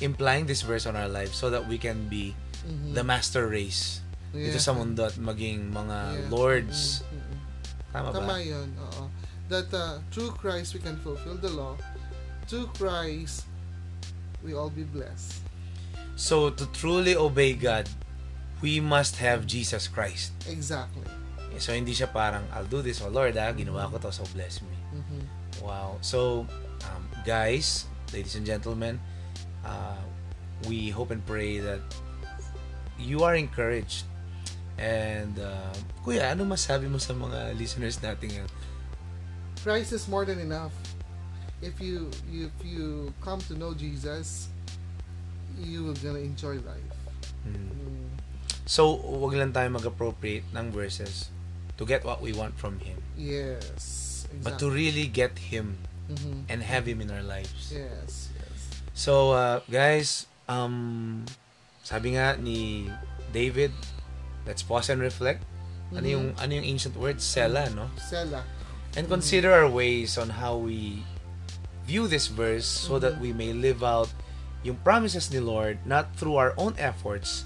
implying 0.00 0.46
this 0.46 0.62
verse 0.62 0.86
on 0.86 0.96
our 0.96 1.08
lives 1.08 1.36
so 1.36 1.48
that 1.50 1.68
we 1.68 1.76
can 1.76 2.08
be 2.08 2.34
mhm. 2.64 2.94
the 2.94 3.04
master 3.04 3.48
race 3.48 4.00
Yeah. 4.32 4.52
dito 4.52 4.60
sa 4.60 4.72
mundo 4.76 5.04
at 5.08 5.16
maging 5.16 5.72
mga 5.72 5.98
Yeah. 5.98 6.28
lords. 6.28 7.00
Mm, 7.08 7.25
mm. 7.88 7.92
Tama 7.92 8.12
ba? 8.12 8.18
Tama 8.18 8.36
yun, 8.42 8.68
oo. 8.78 9.10
That 9.48 9.70
uh, 9.74 9.98
through 10.10 10.34
Christ 10.34 10.74
we 10.74 10.80
can 10.80 10.96
fulfill 10.98 11.36
the 11.38 11.50
law. 11.50 11.76
Through 12.46 12.70
Christ, 12.78 13.46
we 14.42 14.54
all 14.54 14.70
be 14.70 14.82
blessed. 14.82 15.42
So, 16.16 16.50
to 16.50 16.64
truly 16.72 17.14
obey 17.14 17.52
God, 17.54 17.88
we 18.62 18.80
must 18.80 19.18
have 19.18 19.46
Jesus 19.46 19.86
Christ. 19.86 20.32
Exactly. 20.48 21.04
So, 21.58 21.74
hindi 21.74 21.92
siya 21.92 22.10
parang, 22.12 22.46
I'll 22.54 22.68
do 22.68 22.82
this, 22.82 23.02
oh 23.02 23.08
Lord, 23.10 23.36
ah, 23.36 23.50
ginawa 23.52 23.90
ko 23.90 23.98
to, 23.98 24.10
so 24.14 24.24
bless 24.34 24.62
me. 24.62 24.76
Mhm. 24.94 25.20
Wow. 25.62 25.98
So, 26.00 26.46
um, 26.86 27.02
guys, 27.26 27.86
ladies 28.14 28.34
and 28.38 28.46
gentlemen, 28.46 29.00
uh, 29.66 30.00
we 30.70 30.88
hope 30.90 31.10
and 31.10 31.20
pray 31.26 31.58
that 31.58 31.82
you 32.98 33.22
are 33.26 33.34
encouraged. 33.36 34.06
And, 34.76 35.40
uh, 35.40 35.72
kuya, 36.04 36.36
ano 36.36 36.44
masabi 36.44 36.84
mo 36.86 37.00
sa 37.00 37.16
mga 37.16 37.56
listeners 37.56 37.96
natin 37.98 38.28
ngayon? 38.28 38.50
Christ 39.64 39.90
is 39.92 40.04
more 40.06 40.22
than 40.22 40.38
enough. 40.38 40.72
If 41.64 41.80
you 41.80 42.12
if 42.28 42.52
you 42.60 43.10
come 43.24 43.40
to 43.48 43.56
know 43.56 43.72
Jesus, 43.72 44.52
you 45.56 45.82
will 45.82 45.96
gonna 45.98 46.20
enjoy 46.20 46.60
life. 46.62 46.92
Mm, 47.48 48.12
So, 48.66 48.98
wag 48.98 49.32
lang 49.38 49.54
tayo 49.54 49.70
mag-appropriate 49.72 50.44
ng 50.52 50.74
verses 50.74 51.30
to 51.78 51.86
get 51.86 52.02
what 52.02 52.18
we 52.20 52.34
want 52.34 52.58
from 52.58 52.82
Him. 52.82 52.98
yes. 53.16 54.04
But 54.42 54.58
to 54.60 54.68
Exactly. 54.68 54.74
really 54.74 55.06
get 55.08 55.38
Him 55.48 55.78
Mhm. 56.10 56.50
and 56.50 56.58
have 56.66 56.84
Him 56.84 57.00
in 57.00 57.08
our 57.08 57.22
lives. 57.22 57.70
Yes. 57.72 58.28
Yes. 58.34 58.58
So, 58.92 59.32
uh, 59.32 59.62
guys, 59.70 60.26
um, 60.44 61.24
sabi 61.80 62.18
nga 62.18 62.34
ni 62.36 62.90
David, 63.30 63.70
let's 64.46 64.62
pause 64.62 64.88
and 64.88 65.00
reflect. 65.02 65.42
Ano 65.92 66.02
Mhm. 66.02 66.10
yung 66.10 66.26
ano 66.38 66.50
yung 66.54 66.66
ancient 66.66 66.94
word? 66.96 67.18
Sela, 67.18 67.70
no? 67.74 67.90
Sela. 67.98 68.42
And 68.96 69.06
consider 69.06 69.52
our 69.52 69.68
ways 69.68 70.16
on 70.16 70.40
how 70.40 70.56
we 70.56 71.04
view 71.84 72.08
this 72.08 72.26
verse 72.26 72.66
so 72.66 72.98
that 72.98 73.18
Mhm. 73.18 73.22
we 73.22 73.30
may 73.32 73.52
live 73.52 73.84
out 73.84 74.10
yung 74.66 74.80
promises 74.82 75.30
ni 75.30 75.38
Lord 75.38 75.78
not 75.86 76.16
through 76.18 76.34
our 76.34 76.50
own 76.58 76.74
efforts 76.80 77.44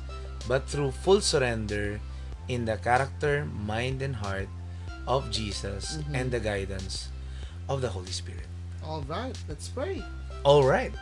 but 0.48 0.64
through 0.64 0.90
full 1.04 1.20
surrender 1.20 2.00
in 2.48 2.64
the 2.64 2.80
character, 2.80 3.44
mind, 3.44 4.00
and 4.00 4.16
heart 4.24 4.48
of 5.06 5.28
Jesus 5.30 6.00
Mhm. 6.00 6.14
and 6.16 6.26
the 6.32 6.40
guidance 6.40 7.12
of 7.68 7.84
the 7.84 7.92
Holy 7.92 8.10
Spirit. 8.14 8.48
All 8.82 9.04
right. 9.04 9.36
Let's 9.46 9.68
pray. 9.68 10.00
All 10.42 10.64
right. 10.64 10.94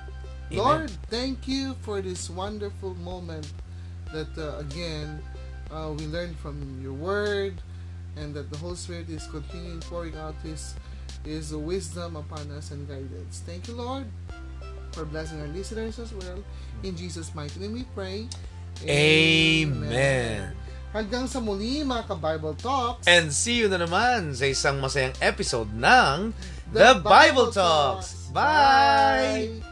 Amen. 0.50 0.58
Lord, 0.58 0.90
thank 1.08 1.46
you 1.46 1.76
for 1.87 2.02
this 2.02 2.26
wonderful 2.28 2.98
moment 2.98 3.46
that 4.11 4.32
uh, 4.37 4.58
again 4.58 5.22
uh, 5.70 5.94
we 5.96 6.07
learn 6.07 6.35
from 6.35 6.81
your 6.83 6.92
word 6.92 7.61
and 8.16 8.35
that 8.35 8.50
the 8.50 8.59
Holy 8.59 8.76
Spirit 8.76 9.09
is 9.09 9.26
continuing 9.28 9.81
pouring 9.81 10.16
out 10.16 10.35
his 10.42 10.74
his 11.24 11.54
wisdom 11.54 12.16
upon 12.16 12.50
us 12.52 12.70
and 12.70 12.88
guidance. 12.88 13.42
Thank 13.44 13.68
you, 13.68 13.74
Lord, 13.74 14.07
for 14.92 15.04
blessing 15.04 15.40
our 15.40 15.50
listeners 15.50 15.98
as 15.98 16.12
well. 16.14 16.40
In 16.83 16.96
Jesus' 16.96 17.35
mighty 17.35 17.61
name 17.61 17.74
we 17.74 17.85
pray. 17.94 18.28
Amen. 18.87 20.54
Hanggang 20.94 21.28
sa 21.28 21.42
muli 21.42 21.85
mga 21.85 22.09
ka-Bible 22.09 22.57
Talks. 22.57 23.04
And 23.04 23.28
see 23.28 23.61
you 23.61 23.68
na 23.68 23.76
naman 23.76 24.33
sa 24.33 24.48
isang 24.48 24.81
masayang 24.81 25.12
episode 25.20 25.68
ng 25.76 26.33
The 26.72 26.96
Bible 27.04 27.52
Talks. 27.52 28.33
Bye! 28.33 29.67